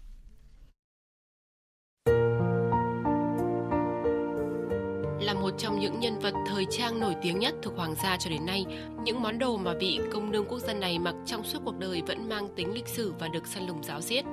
[5.21, 8.29] Là một trong những nhân vật thời trang nổi tiếng nhất thuộc hoàng gia cho
[8.29, 8.65] đến nay,
[9.03, 12.01] những món đồ mà vị công nương quốc dân này mặc trong suốt cuộc đời
[12.07, 14.25] vẫn mang tính lịch sử và được săn lùng giáo diết.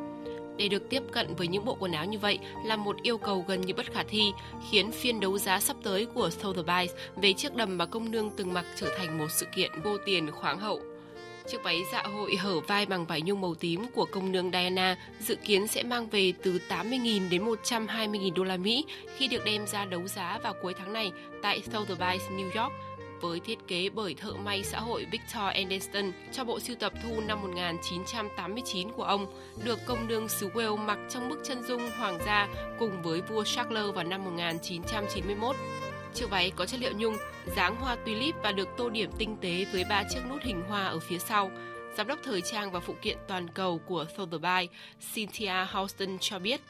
[0.56, 3.44] Để được tiếp cận với những bộ quần áo như vậy là một yêu cầu
[3.48, 4.32] gần như bất khả thi,
[4.70, 8.52] khiến phiên đấu giá sắp tới của Sotheby's về chiếc đầm mà công nương từng
[8.52, 10.80] mặc trở thành một sự kiện vô tiền khoáng hậu.
[11.46, 14.96] Chiếc váy dạ hội hở vai bằng vải nhung màu tím của công nương Diana
[15.20, 18.84] dự kiến sẽ mang về từ 80.000 đến 120.000 đô la Mỹ
[19.16, 22.72] khi được đem ra đấu giá vào cuối tháng này tại Sotheby's New York
[23.28, 27.20] với thiết kế bởi thợ may xã hội Victor Anderson cho bộ sưu tập thu
[27.20, 29.26] năm 1989 của ông,
[29.64, 32.48] được công nương xứ Wales mặc trong bức chân dung hoàng gia
[32.78, 35.56] cùng với vua Charles vào năm 1991.
[36.14, 37.16] Chiếc váy có chất liệu nhung,
[37.56, 40.84] dáng hoa tulip và được tô điểm tinh tế với ba chiếc nút hình hoa
[40.84, 41.50] ở phía sau.
[41.96, 44.66] Giám đốc thời trang và phụ kiện toàn cầu của Sotheby's,
[45.14, 46.60] Cynthia Houston cho biết,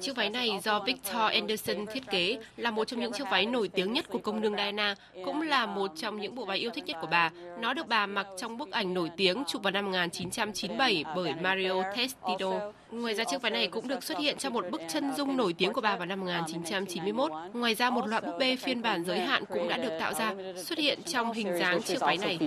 [0.00, 3.68] Chiếc váy này do Victor Anderson thiết kế là một trong những chiếc váy nổi
[3.68, 6.84] tiếng nhất của công nương Diana, cũng là một trong những bộ váy yêu thích
[6.86, 7.30] nhất của bà.
[7.60, 11.82] Nó được bà mặc trong bức ảnh nổi tiếng chụp vào năm 1997 bởi Mario
[11.96, 12.50] Testino.
[12.90, 15.54] Ngoài ra chiếc váy này cũng được xuất hiện trong một bức chân dung nổi
[15.58, 17.32] tiếng của bà vào năm 1991.
[17.52, 20.34] Ngoài ra một loại búp bê phiên bản giới hạn cũng đã được tạo ra,
[20.56, 22.38] xuất hiện trong hình dáng chiếc váy này.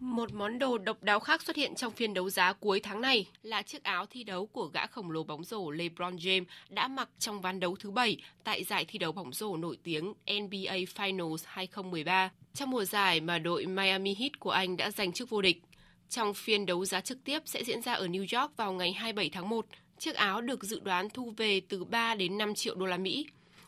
[0.00, 3.26] Một món đồ độc đáo khác xuất hiện trong phiên đấu giá cuối tháng này
[3.42, 7.08] là chiếc áo thi đấu của gã khổng lồ bóng rổ LeBron James đã mặc
[7.18, 11.36] trong ván đấu thứ bảy tại giải thi đấu bóng rổ nổi tiếng NBA Finals
[11.46, 15.62] 2013 trong mùa giải mà đội Miami Heat của Anh đã giành chức vô địch.
[16.08, 19.30] Trong phiên đấu giá trực tiếp sẽ diễn ra ở New York vào ngày 27
[19.32, 19.66] tháng 1,
[19.98, 23.26] chiếc áo được dự đoán thu về từ 3 đến 5 triệu đô la Mỹ.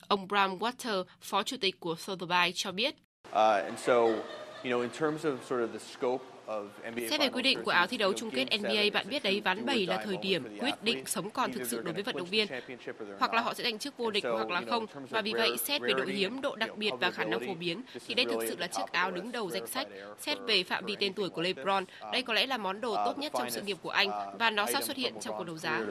[0.09, 2.95] Ông Bram Water, phó chủ tịch của Sotheby's cho biết.
[3.29, 4.09] Uh, and so,
[4.65, 6.25] you know, in terms of sort of the scope
[7.11, 9.67] Xét về quy định của áo thi đấu chung kết NBA, bạn biết đấy, ván
[9.67, 12.47] 7 là thời điểm quyết định sống còn thực sự đối với vận động viên.
[13.19, 14.87] Hoặc là họ sẽ giành chức vô địch hoặc là không.
[15.11, 17.83] Và vì vậy, xét về độ hiếm, độ đặc biệt và khả năng phổ biến,
[18.07, 19.87] thì đây thực sự là chiếc áo đứng đầu danh sách.
[20.19, 23.19] Xét về phạm vi tên tuổi của LeBron, đây có lẽ là món đồ tốt
[23.19, 25.85] nhất trong sự nghiệp của anh và nó sắp xuất hiện trong cuộc đấu giá.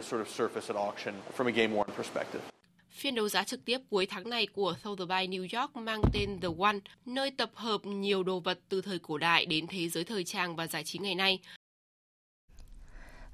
[3.01, 6.47] Phiên đấu giá trực tiếp cuối tháng này của Sotheby's New York mang tên The
[6.59, 10.23] One, nơi tập hợp nhiều đồ vật từ thời cổ đại đến thế giới thời
[10.23, 11.39] trang và giải trí ngày nay.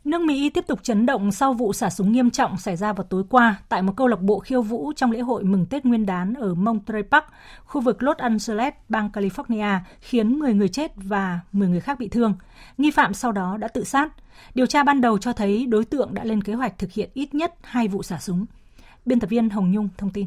[0.04, 3.04] Nước Mỹ tiếp tục chấn động sau vụ xả súng nghiêm trọng xảy ra vào
[3.04, 6.06] tối qua tại một câu lạc bộ khiêu vũ trong lễ hội mừng Tết Nguyên
[6.06, 7.26] đán ở Monterey Park,
[7.66, 12.08] khu vực Los Angeles, bang California, khiến 10 người chết và 10 người khác bị
[12.08, 12.34] thương.
[12.78, 14.10] Nghi phạm sau đó đã tự sát.
[14.56, 17.34] Điều tra ban đầu cho thấy đối tượng đã lên kế hoạch thực hiện ít
[17.34, 18.46] nhất hai vụ xả súng.
[19.08, 20.26] Biên tập viên Hồng Nhung thông tin.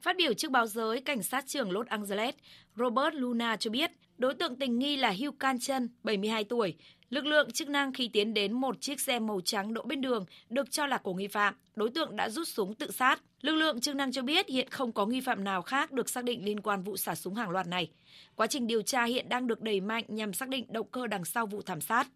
[0.00, 2.34] Phát biểu trước báo giới, cảnh sát trưởng Los Angeles
[2.76, 6.74] Robert Luna cho biết đối tượng tình nghi là Hugh Canton, 72 tuổi.
[7.10, 10.24] Lực lượng chức năng khi tiến đến một chiếc xe màu trắng đỗ bên đường
[10.48, 13.20] được cho là của nghi phạm, đối tượng đã rút súng tự sát.
[13.40, 16.24] Lực lượng chức năng cho biết hiện không có nghi phạm nào khác được xác
[16.24, 17.90] định liên quan vụ xả súng hàng loạt này.
[18.36, 21.24] Quá trình điều tra hiện đang được đẩy mạnh nhằm xác định động cơ đằng
[21.24, 22.08] sau vụ thảm sát.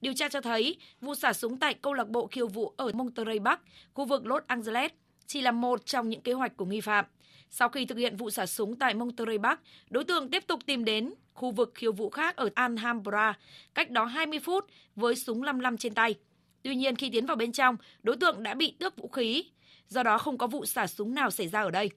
[0.00, 3.38] Điều tra cho thấy, vụ xả súng tại câu lạc bộ khiêu vũ ở Monterey
[3.38, 3.60] Bắc,
[3.94, 4.90] khu vực Los Angeles,
[5.26, 7.04] chỉ là một trong những kế hoạch của nghi phạm.
[7.50, 10.84] Sau khi thực hiện vụ xả súng tại Monterey Bắc, đối tượng tiếp tục tìm
[10.84, 13.38] đến khu vực khiêu vũ khác ở Alhambra,
[13.74, 14.66] cách đó 20 phút
[14.96, 16.14] với súng 55 trên tay.
[16.62, 19.44] Tuy nhiên khi tiến vào bên trong, đối tượng đã bị tước vũ khí,
[19.88, 21.90] do đó không có vụ xả súng nào xảy ra ở đây.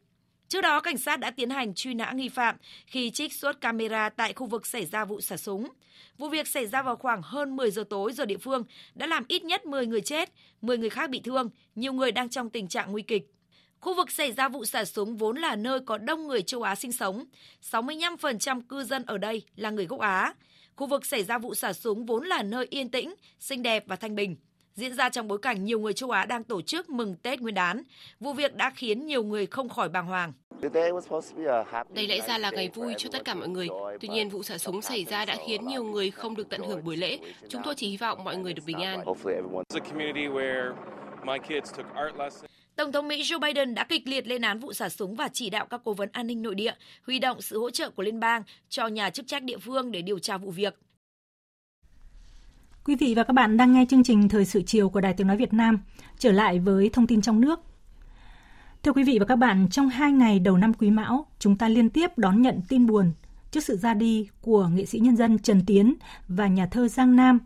[0.50, 4.10] Trước đó, cảnh sát đã tiến hành truy nã nghi phạm khi trích xuất camera
[4.10, 5.68] tại khu vực xảy ra vụ xả súng.
[6.18, 8.64] Vụ việc xảy ra vào khoảng hơn 10 giờ tối giờ địa phương
[8.96, 10.30] đã làm ít nhất 10 người chết,
[10.62, 13.24] 10 người khác bị thương, nhiều người đang trong tình trạng nguy kịch.
[13.80, 16.76] Khu vực xảy ra vụ xả súng vốn là nơi có đông người châu Á
[16.76, 17.26] sinh sống.
[17.72, 20.34] 65% cư dân ở đây là người gốc Á.
[20.76, 23.96] Khu vực xảy ra vụ xả súng vốn là nơi yên tĩnh, xinh đẹp và
[23.96, 24.36] thanh bình.
[24.80, 27.56] Diễn ra trong bối cảnh nhiều người châu Á đang tổ chức mừng Tết Nguyên
[27.56, 27.84] đán.
[28.20, 30.34] Vụ việc đã khiến nhiều người không khỏi bàng hoàng.
[31.94, 33.68] Đây lẽ ra là ngày vui cho tất cả mọi người.
[34.00, 36.84] Tuy nhiên, vụ xả súng xảy ra đã khiến nhiều người không được tận hưởng
[36.84, 37.20] buổi lễ.
[37.50, 39.00] Chúng tôi chỉ hy vọng mọi người được bình an.
[42.76, 45.50] Tổng thống Mỹ Joe Biden đã kịch liệt lên án vụ xả súng và chỉ
[45.50, 46.74] đạo các cố vấn an ninh nội địa
[47.08, 50.02] huy động sự hỗ trợ của liên bang cho nhà chức trách địa phương để
[50.02, 50.76] điều tra vụ việc.
[52.90, 55.28] Quý vị và các bạn đang nghe chương trình Thời sự chiều của Đài Tiếng
[55.28, 55.80] Nói Việt Nam.
[56.18, 57.60] Trở lại với thông tin trong nước.
[58.84, 61.70] Thưa quý vị và các bạn, trong hai ngày đầu năm Quý Mão, chúng ta
[61.70, 63.12] liên tiếp đón nhận tin buồn
[63.52, 65.96] trước sự ra đi của nghệ sĩ nhân dân Trần Tiến
[66.28, 67.40] và nhà thơ Giang Nam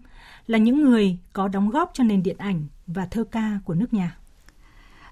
[0.47, 3.93] là những người có đóng góp cho nền điện ảnh và thơ ca của nước
[3.93, 4.17] nhà.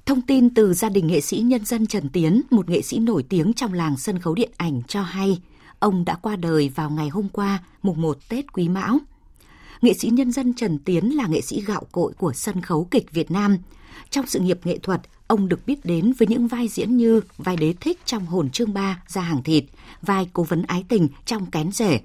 [0.05, 3.23] Thông tin từ gia đình nghệ sĩ nhân dân Trần Tiến, một nghệ sĩ nổi
[3.29, 5.41] tiếng trong làng sân khấu điện ảnh cho hay,
[5.79, 8.99] ông đã qua đời vào ngày hôm qua, mùng 1 Tết Quý Mão.
[9.81, 13.11] Nghệ sĩ nhân dân Trần Tiến là nghệ sĩ gạo cội của sân khấu kịch
[13.11, 13.57] Việt Nam.
[14.09, 17.57] Trong sự nghiệp nghệ thuật, ông được biết đến với những vai diễn như vai
[17.57, 19.63] đế thích trong Hồn Trương Ba ra hàng thịt,
[20.01, 21.99] vai cố vấn ái tình trong Kén rể.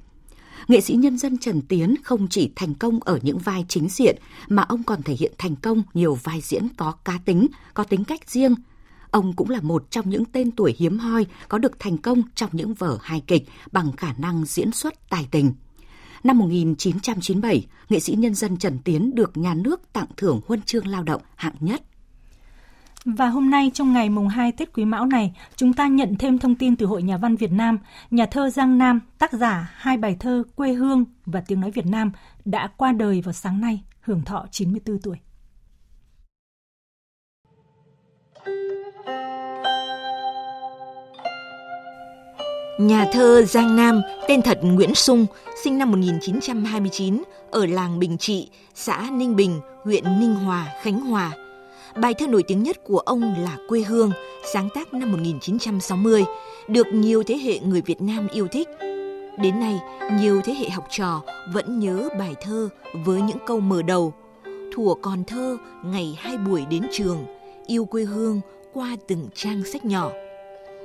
[0.68, 4.16] Nghệ sĩ nhân dân Trần Tiến không chỉ thành công ở những vai chính diện
[4.48, 8.04] mà ông còn thể hiện thành công nhiều vai diễn có cá tính, có tính
[8.04, 8.54] cách riêng.
[9.10, 12.50] Ông cũng là một trong những tên tuổi hiếm hoi có được thành công trong
[12.52, 15.52] những vở hài kịch bằng khả năng diễn xuất tài tình.
[16.24, 20.86] Năm 1997, nghệ sĩ nhân dân Trần Tiến được nhà nước tặng thưởng huân chương
[20.86, 21.82] lao động hạng nhất.
[23.04, 26.38] Và hôm nay trong ngày mùng 2 Tết Quý Mão này, chúng ta nhận thêm
[26.38, 27.78] thông tin từ Hội Nhà văn Việt Nam,
[28.10, 31.86] nhà thơ Giang Nam, tác giả hai bài thơ Quê hương và Tiếng nói Việt
[31.86, 32.12] Nam
[32.44, 35.16] đã qua đời vào sáng nay, hưởng thọ 94 tuổi.
[42.78, 45.26] Nhà thơ Giang Nam, tên thật Nguyễn Sung,
[45.64, 51.32] sinh năm 1929 ở làng Bình Trị, xã Ninh Bình, huyện Ninh Hòa, Khánh Hòa.
[51.96, 54.10] Bài thơ nổi tiếng nhất của ông là Quê hương,
[54.52, 56.24] sáng tác năm 1960,
[56.68, 58.68] được nhiều thế hệ người Việt Nam yêu thích.
[59.38, 59.80] Đến nay,
[60.20, 61.22] nhiều thế hệ học trò
[61.52, 62.68] vẫn nhớ bài thơ
[63.04, 64.14] với những câu mở đầu.
[64.74, 67.24] Thủa còn thơ, ngày hai buổi đến trường,
[67.66, 68.40] yêu quê hương
[68.72, 70.10] qua từng trang sách nhỏ–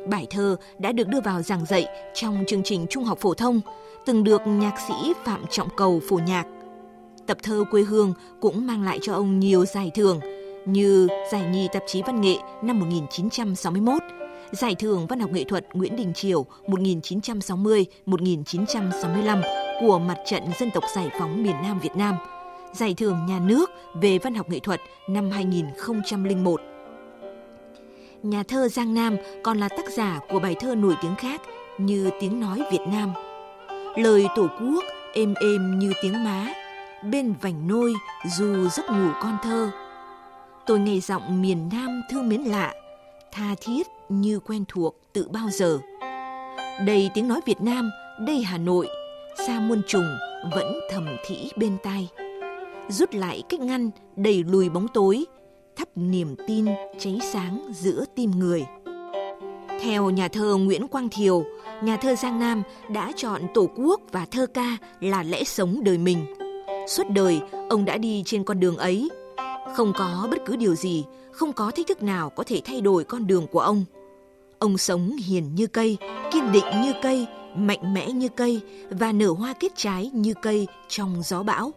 [0.09, 3.61] Bài thơ đã được đưa vào giảng dạy trong chương trình trung học phổ thông,
[4.05, 6.45] từng được nhạc sĩ Phạm Trọng Cầu phổ nhạc.
[7.27, 10.19] Tập thơ quê hương cũng mang lại cho ông nhiều giải thưởng
[10.65, 14.01] như Giải nhì tạp chí văn nghệ năm 1961,
[14.51, 19.41] Giải thưởng văn học nghệ thuật Nguyễn Đình Triều 1960-1965
[19.81, 22.15] của Mặt trận Dân tộc Giải phóng miền Nam Việt Nam,
[22.73, 23.69] Giải thưởng Nhà nước
[24.01, 24.79] về văn học nghệ thuật
[25.09, 26.61] năm 2001
[28.23, 31.41] nhà thơ Giang Nam còn là tác giả của bài thơ nổi tiếng khác
[31.77, 33.13] như Tiếng nói Việt Nam.
[33.95, 36.47] Lời Tổ quốc êm êm như tiếng má,
[37.11, 37.93] bên vành nôi
[38.37, 39.71] dù giấc ngủ con thơ.
[40.65, 42.73] Tôi nghe giọng miền Nam thương mến lạ,
[43.31, 45.79] tha thiết như quen thuộc tự bao giờ.
[46.85, 48.87] Đây tiếng nói Việt Nam, đây Hà Nội,
[49.47, 50.17] xa muôn trùng
[50.51, 52.09] vẫn thầm thỉ bên tai.
[52.89, 55.25] Rút lại cách ngăn, đẩy lùi bóng tối,
[55.75, 56.65] thắp niềm tin
[56.99, 58.65] cháy sáng giữa tim người.
[59.81, 61.43] Theo nhà thơ Nguyễn Quang Thiều,
[61.83, 65.97] nhà thơ Giang Nam đã chọn Tổ quốc và thơ ca là lẽ sống đời
[65.97, 66.25] mình.
[66.87, 69.09] Suốt đời, ông đã đi trên con đường ấy.
[69.75, 73.03] Không có bất cứ điều gì, không có thách thức nào có thể thay đổi
[73.03, 73.85] con đường của ông.
[74.59, 75.97] Ông sống hiền như cây,
[76.33, 80.67] kiên định như cây, mạnh mẽ như cây và nở hoa kết trái như cây
[80.87, 81.71] trong gió bão.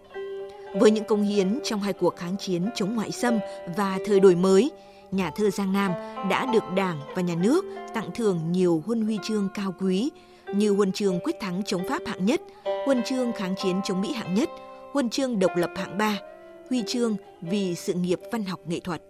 [0.74, 3.38] Với những công hiến trong hai cuộc kháng chiến chống ngoại xâm
[3.76, 4.70] và thời đổi mới,
[5.10, 5.92] nhà thơ Giang Nam
[6.30, 7.64] đã được Đảng và Nhà nước
[7.94, 10.10] tặng thưởng nhiều huân huy chương cao quý
[10.54, 12.40] như huân chương quyết thắng chống Pháp hạng nhất,
[12.86, 14.48] huân chương kháng chiến chống Mỹ hạng nhất,
[14.92, 16.20] huân chương độc lập hạng ba,
[16.70, 19.02] huy chương vì sự nghiệp văn học nghệ thuật.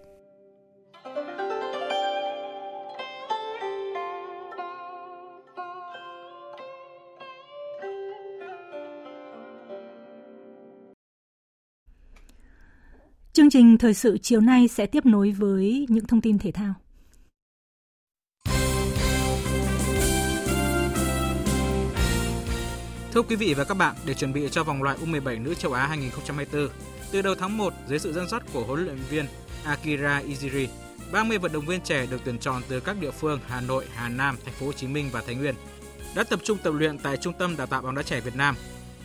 [13.34, 16.74] Chương trình thời sự chiều nay sẽ tiếp nối với những thông tin thể thao.
[23.12, 25.72] Thưa quý vị và các bạn, để chuẩn bị cho vòng loại U17 nữ châu
[25.72, 26.68] Á 2024,
[27.12, 29.26] từ đầu tháng 1 dưới sự dẫn dắt của huấn luyện viên
[29.64, 30.66] Akira Iziri,
[31.12, 34.08] 30 vận động viên trẻ được tuyển chọn từ các địa phương Hà Nội, Hà
[34.08, 35.54] Nam, Thành phố Hồ Chí Minh và Thái Nguyên
[36.14, 38.54] đã tập trung tập luyện tại Trung tâm Đào tạo bóng đá trẻ Việt Nam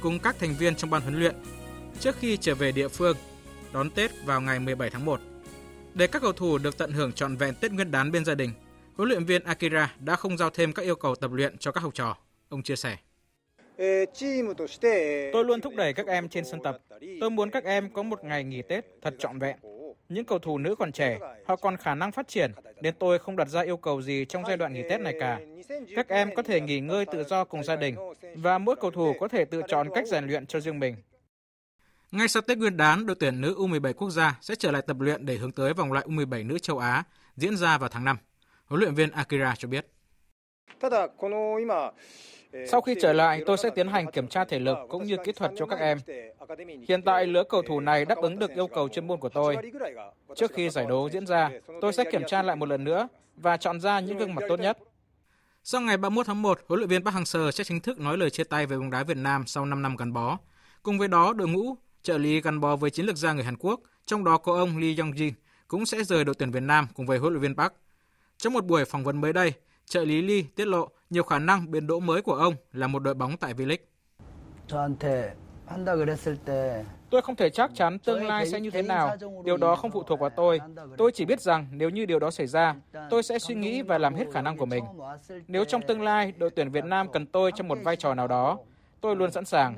[0.01, 1.35] cùng các thành viên trong ban huấn luyện.
[1.99, 3.17] Trước khi trở về địa phương,
[3.73, 5.19] đón Tết vào ngày 17 tháng 1.
[5.93, 8.51] Để các cầu thủ được tận hưởng trọn vẹn Tết Nguyên đán bên gia đình,
[8.97, 11.81] huấn luyện viên Akira đã không giao thêm các yêu cầu tập luyện cho các
[11.81, 12.17] học trò.
[12.49, 12.97] Ông chia sẻ.
[15.33, 16.77] Tôi luôn thúc đẩy các em trên sân tập.
[17.21, 19.57] Tôi muốn các em có một ngày nghỉ Tết thật trọn vẹn.
[20.09, 22.51] Những cầu thủ nữ còn trẻ, họ còn khả năng phát triển,
[22.81, 25.39] nên tôi không đặt ra yêu cầu gì trong giai đoạn nghỉ Tết này cả.
[25.95, 27.95] Các em có thể nghỉ ngơi tự do cùng gia đình,
[28.35, 30.95] và mỗi cầu thủ có thể tự chọn cách rèn luyện cho riêng mình.
[32.11, 34.99] Ngay sau Tết Nguyên đán, đội tuyển nữ U17 quốc gia sẽ trở lại tập
[34.99, 37.03] luyện để hướng tới vòng loại U17 nữ châu Á
[37.35, 38.17] diễn ra vào tháng 5.
[38.65, 39.87] Huấn luyện viên Akira cho biết.
[42.67, 45.31] Sau khi trở lại, tôi sẽ tiến hành kiểm tra thể lực cũng như kỹ
[45.31, 45.97] thuật cho các em.
[46.87, 49.57] Hiện tại, lứa cầu thủ này đáp ứng được yêu cầu chuyên môn của tôi.
[50.35, 51.49] Trước khi giải đấu diễn ra,
[51.81, 54.59] tôi sẽ kiểm tra lại một lần nữa và chọn ra những gương mặt tốt
[54.59, 54.77] nhất.
[55.63, 58.29] Sau ngày 31 tháng 1, huấn luyện viên Park Hang-seo sẽ chính thức nói lời
[58.29, 60.37] chia tay về bóng đá Việt Nam sau 5 năm gắn bó.
[60.83, 63.57] Cùng với đó, đội ngũ trợ lý gắn bó với chiến lược gia người Hàn
[63.57, 65.31] Quốc, trong đó có ông Lee Yong-jin,
[65.67, 67.73] cũng sẽ rời đội tuyển Việt Nam cùng với huấn luyện viên Park.
[68.37, 69.53] Trong một buổi phỏng vấn mới đây,
[69.85, 72.99] trợ lý Lee tiết lộ nhiều khả năng biến đỗ mới của ông là một
[72.99, 73.77] đội bóng tại V-League.
[77.09, 80.03] Tôi không thể chắc chắn tương lai sẽ như thế nào, điều đó không phụ
[80.03, 80.59] thuộc vào tôi.
[80.97, 82.75] Tôi chỉ biết rằng nếu như điều đó xảy ra,
[83.09, 84.83] tôi sẽ suy nghĩ và làm hết khả năng của mình.
[85.47, 88.27] Nếu trong tương lai đội tuyển Việt Nam cần tôi trong một vai trò nào
[88.27, 88.57] đó,
[89.01, 89.75] tôi luôn sẵn sàng.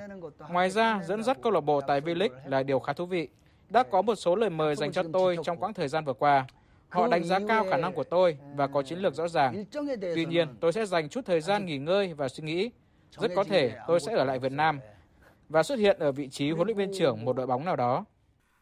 [0.49, 3.27] Ngoài ra, dẫn dắt câu lạc bộ tại V-League là điều khá thú vị.
[3.69, 6.45] Đã có một số lời mời dành cho tôi trong quãng thời gian vừa qua.
[6.89, 9.65] Họ đánh giá cao khả năng của tôi và có chiến lược rõ ràng.
[10.15, 12.71] Tuy nhiên, tôi sẽ dành chút thời gian nghỉ ngơi và suy nghĩ.
[13.17, 14.79] Rất có thể tôi sẽ ở lại Việt Nam
[15.49, 18.05] và xuất hiện ở vị trí huấn luyện viên trưởng một đội bóng nào đó.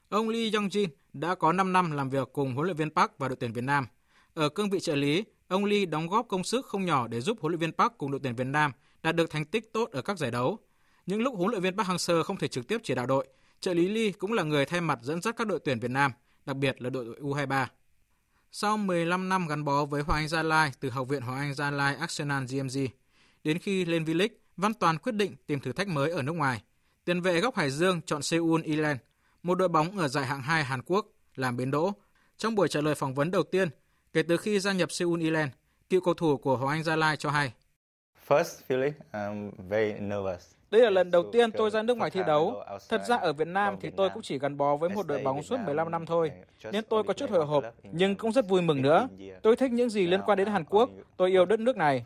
[0.09, 3.27] Ông Lee Yong-jin đã có 5 năm làm việc cùng huấn luyện viên Park và
[3.27, 3.87] đội tuyển Việt Nam.
[4.33, 7.37] Ở cương vị trợ lý, ông Lee đóng góp công sức không nhỏ để giúp
[7.41, 8.71] huấn luyện viên Park cùng đội tuyển Việt Nam
[9.03, 10.59] đạt được thành tích tốt ở các giải đấu.
[11.05, 13.27] Những lúc huấn luyện viên Park Hang-seo không thể trực tiếp chỉ đạo đội,
[13.59, 16.11] trợ lý Lee cũng là người thay mặt dẫn dắt các đội tuyển Việt Nam,
[16.45, 17.65] đặc biệt là đội U23.
[18.51, 21.53] Sau 15 năm gắn bó với Hoàng Anh Gia Lai từ Học viện Hoàng Anh
[21.53, 22.87] Gia Lai Arsenal GMG,
[23.43, 26.61] đến khi lên V-League, Văn Toàn quyết định tìm thử thách mới ở nước ngoài.
[27.05, 28.99] Tiền vệ góc Hải Dương chọn Seoul Island,
[29.43, 31.93] một đội bóng ở giải hạng 2 Hàn Quốc, làm bến đỗ.
[32.37, 33.69] Trong buổi trả lời phỏng vấn đầu tiên,
[34.13, 35.51] kể từ khi gia nhập Seoul Island,
[35.89, 37.53] cựu cầu thủ của Hoàng Anh Gia Lai cho hay.
[38.29, 40.51] First feeling, I'm very nervous.
[40.71, 42.63] Đây là lần đầu tiên tôi ra nước ngoài thi đấu.
[42.89, 45.43] Thật ra ở Việt Nam thì tôi cũng chỉ gắn bó với một đội bóng
[45.43, 46.31] suốt 15 năm thôi,
[46.71, 49.07] nên tôi có chút hồi hộp, nhưng cũng rất vui mừng nữa.
[49.41, 52.03] Tôi thích những gì liên quan đến Hàn Quốc, tôi yêu đất nước này.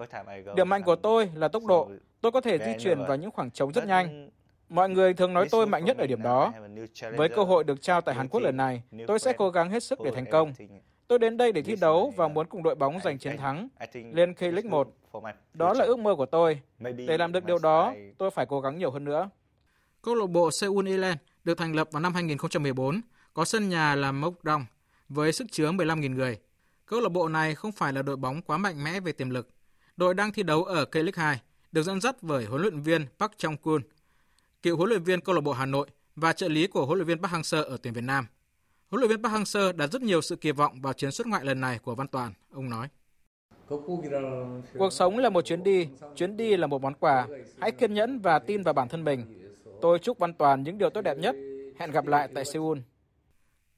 [0.55, 1.89] Điểm mạnh của tôi là tốc độ,
[2.21, 4.29] tôi có thể di chuyển vào những khoảng trống rất nhanh.
[4.69, 6.53] Mọi người thường nói tôi mạnh nhất ở điểm đó.
[7.15, 9.83] Với cơ hội được trao tại Hàn Quốc lần này, tôi sẽ cố gắng hết
[9.83, 10.53] sức để thành công.
[11.13, 14.33] Tôi đến đây để thi đấu và muốn cùng đội bóng giành chiến thắng lên
[14.33, 14.95] K-League 1.
[15.53, 16.61] Đó là ước mơ của tôi.
[16.79, 19.29] Để làm được điều đó, tôi phải cố gắng nhiều hơn nữa.
[20.01, 23.01] Câu lạc bộ Seoul Ilan được thành lập vào năm 2014,
[23.33, 24.65] có sân nhà là Mok Dong
[25.09, 26.37] với sức chứa 15.000 người.
[26.85, 29.49] Câu lạc bộ này không phải là đội bóng quá mạnh mẽ về tiềm lực.
[29.97, 31.39] Đội đang thi đấu ở K-League 2,
[31.71, 33.81] được dẫn dắt bởi huấn luyện viên Park Chong-kun,
[34.63, 37.07] cựu huấn luyện viên câu lạc bộ Hà Nội và trợ lý của huấn luyện
[37.07, 38.25] viên Park Hang-seo ở tuyển Việt Nam.
[38.93, 41.45] Huấn luyện viên Park Hang-seo đặt rất nhiều sự kỳ vọng vào chuyến xuất ngoại
[41.45, 42.87] lần này của Văn Toàn, ông nói.
[44.77, 47.27] Cuộc sống là một chuyến đi, chuyến đi là một món quà.
[47.61, 49.25] Hãy kiên nhẫn và tin vào bản thân mình.
[49.81, 51.35] Tôi chúc Văn Toàn những điều tốt đẹp nhất.
[51.79, 52.77] Hẹn gặp lại tại Seoul.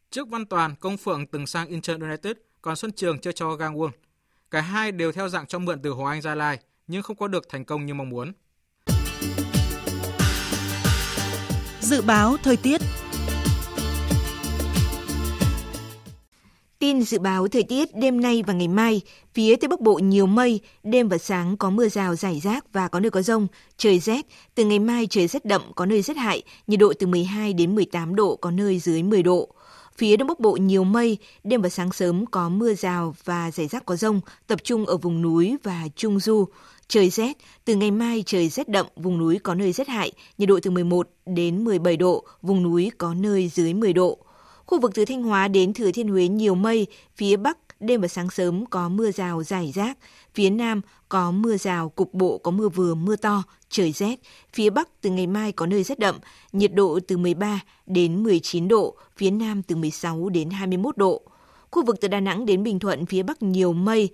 [0.10, 3.90] Trước Văn Toàn, Công Phượng từng sang Incheon United, còn Xuân Trường chơi cho Gangwon.
[4.52, 7.28] Cả hai đều theo dạng cho mượn từ Hồ Anh Gia Lai, nhưng không có
[7.28, 8.32] được thành công như mong muốn.
[11.80, 12.82] Dự báo thời tiết
[16.86, 19.02] Tin dự báo thời tiết đêm nay và ngày mai,
[19.34, 22.88] phía Tây Bắc Bộ nhiều mây, đêm và sáng có mưa rào rải rác và
[22.88, 24.26] có nơi có rông, trời rét,
[24.56, 27.76] từ ngày mai trời rét đậm có nơi rét hại, nhiệt độ từ 12 đến
[27.76, 29.50] 18 độ có nơi dưới 10 độ.
[29.98, 33.68] Phía Đông Bắc Bộ nhiều mây, đêm và sáng sớm có mưa rào và rải
[33.68, 36.46] rác có rông, tập trung ở vùng núi và Trung Du.
[36.88, 40.50] Trời rét, từ ngày mai trời rét đậm, vùng núi có nơi rét hại, nhiệt
[40.50, 44.26] độ từ 11 đến 17 độ, vùng núi có nơi dưới 10 độ.
[44.66, 48.08] Khu vực từ Thanh Hóa đến Thừa Thiên Huế nhiều mây, phía Bắc đêm và
[48.08, 49.98] sáng sớm có mưa rào rải rác,
[50.34, 54.20] phía Nam có mưa rào, cục bộ có mưa vừa mưa to, trời rét.
[54.54, 56.20] Phía Bắc từ ngày mai có nơi rét đậm,
[56.52, 61.22] nhiệt độ từ 13 đến 19 độ, phía Nam từ 16 đến 21 độ.
[61.72, 64.10] Khu vực từ Đà Nẵng đến Bình Thuận phía Bắc nhiều mây,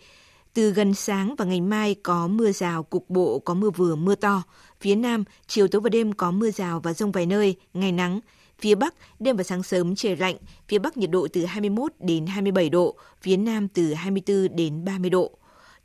[0.54, 4.16] từ gần sáng và ngày mai có mưa rào, cục bộ có mưa vừa mưa
[4.16, 4.44] to.
[4.82, 8.20] Phía Nam, chiều tối và đêm có mưa rào và rông vài nơi, ngày nắng.
[8.62, 10.36] Phía Bắc, đêm và sáng sớm trời lạnh,
[10.68, 15.10] phía Bắc nhiệt độ từ 21 đến 27 độ, phía Nam từ 24 đến 30
[15.10, 15.32] độ.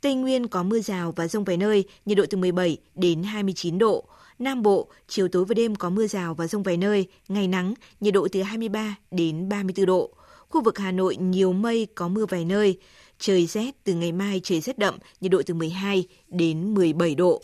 [0.01, 3.77] Tây Nguyên có mưa rào và rông vài nơi, nhiệt độ từ 17 đến 29
[3.77, 4.05] độ.
[4.39, 7.73] Nam Bộ, chiều tối và đêm có mưa rào và rông vài nơi, ngày nắng,
[7.99, 10.09] nhiệt độ từ 23 đến 34 độ.
[10.49, 12.79] Khu vực Hà Nội nhiều mây, có mưa vài nơi.
[13.19, 17.41] Trời rét, từ ngày mai trời rét đậm, nhiệt độ từ 12 đến 17 độ.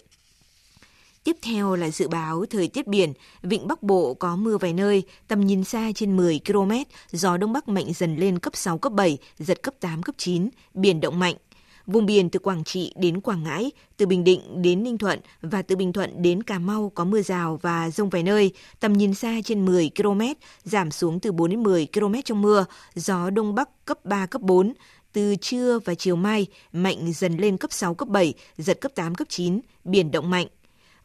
[1.23, 5.03] Tiếp theo là dự báo thời tiết biển, vịnh Bắc Bộ có mưa vài nơi,
[5.27, 6.71] tầm nhìn xa trên 10 km,
[7.11, 10.49] gió Đông Bắc mạnh dần lên cấp 6, cấp 7, giật cấp 8, cấp 9,
[10.73, 11.35] biển động mạnh.
[11.87, 15.61] Vùng biển từ Quảng Trị đến Quảng Ngãi, từ Bình Định đến Ninh Thuận và
[15.61, 19.13] từ Bình Thuận đến Cà Mau có mưa rào và rông vài nơi, tầm nhìn
[19.13, 20.21] xa trên 10 km,
[20.63, 22.65] giảm xuống từ 4 đến 10 km trong mưa,
[22.95, 24.73] gió Đông Bắc cấp 3, cấp 4,
[25.13, 29.15] từ trưa và chiều mai mạnh dần lên cấp 6, cấp 7, giật cấp 8,
[29.15, 30.47] cấp 9, biển động mạnh.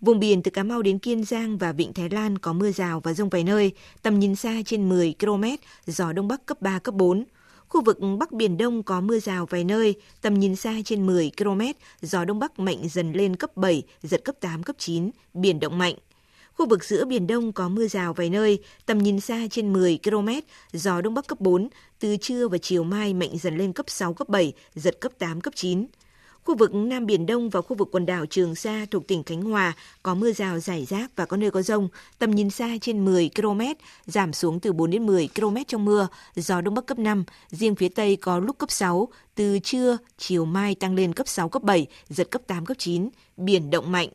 [0.01, 3.01] Vùng biển từ Cà Mau đến Kiên Giang và Vịnh Thái Lan có mưa rào
[3.01, 3.73] và rông vài nơi,
[4.03, 5.45] tầm nhìn xa trên 10 km,
[5.87, 7.25] gió Đông Bắc cấp 3, cấp 4.
[7.69, 11.31] Khu vực Bắc Biển Đông có mưa rào vài nơi, tầm nhìn xa trên 10
[11.39, 11.61] km,
[12.03, 15.79] gió Đông Bắc mạnh dần lên cấp 7, giật cấp 8, cấp 9, biển động
[15.79, 15.95] mạnh.
[16.55, 19.99] Khu vực giữa Biển Đông có mưa rào vài nơi, tầm nhìn xa trên 10
[20.05, 20.29] km,
[20.73, 21.69] gió Đông Bắc cấp 4,
[22.01, 25.41] từ trưa và chiều mai mạnh dần lên cấp 6, cấp 7, giật cấp 8,
[25.41, 25.87] cấp 9.
[26.49, 29.43] Khu vực Nam Biển Đông và khu vực quần đảo Trường Sa thuộc tỉnh Khánh
[29.43, 29.73] Hòa
[30.03, 31.89] có mưa rào rải rác và có nơi có rông,
[32.19, 33.61] tầm nhìn xa trên 10 km,
[34.07, 37.75] giảm xuống từ 4 đến 10 km trong mưa, gió Đông Bắc cấp 5, riêng
[37.75, 41.63] phía Tây có lúc cấp 6, từ trưa, chiều mai tăng lên cấp 6, cấp
[41.63, 44.09] 7, giật cấp 8, cấp 9, biển động mạnh.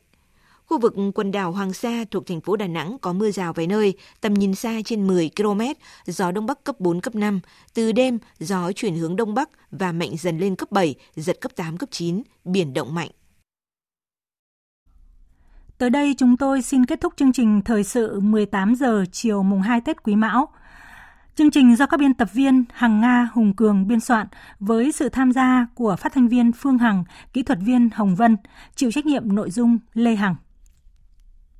[0.73, 3.67] Khu vực quần đảo Hoàng Sa thuộc thành phố Đà Nẵng có mưa rào vài
[3.67, 5.61] nơi, tầm nhìn xa trên 10 km,
[6.05, 7.39] gió Đông Bắc cấp 4, cấp 5.
[7.73, 11.51] Từ đêm, gió chuyển hướng Đông Bắc và mạnh dần lên cấp 7, giật cấp
[11.55, 13.09] 8, cấp 9, biển động mạnh.
[15.77, 19.61] Tới đây chúng tôi xin kết thúc chương trình thời sự 18 giờ chiều mùng
[19.61, 20.47] 2 Tết Quý Mão.
[21.35, 24.27] Chương trình do các biên tập viên Hằng Nga, Hùng Cường biên soạn
[24.59, 27.03] với sự tham gia của phát thanh viên Phương Hằng,
[27.33, 28.37] kỹ thuật viên Hồng Vân,
[28.75, 30.35] chịu trách nhiệm nội dung Lê Hằng.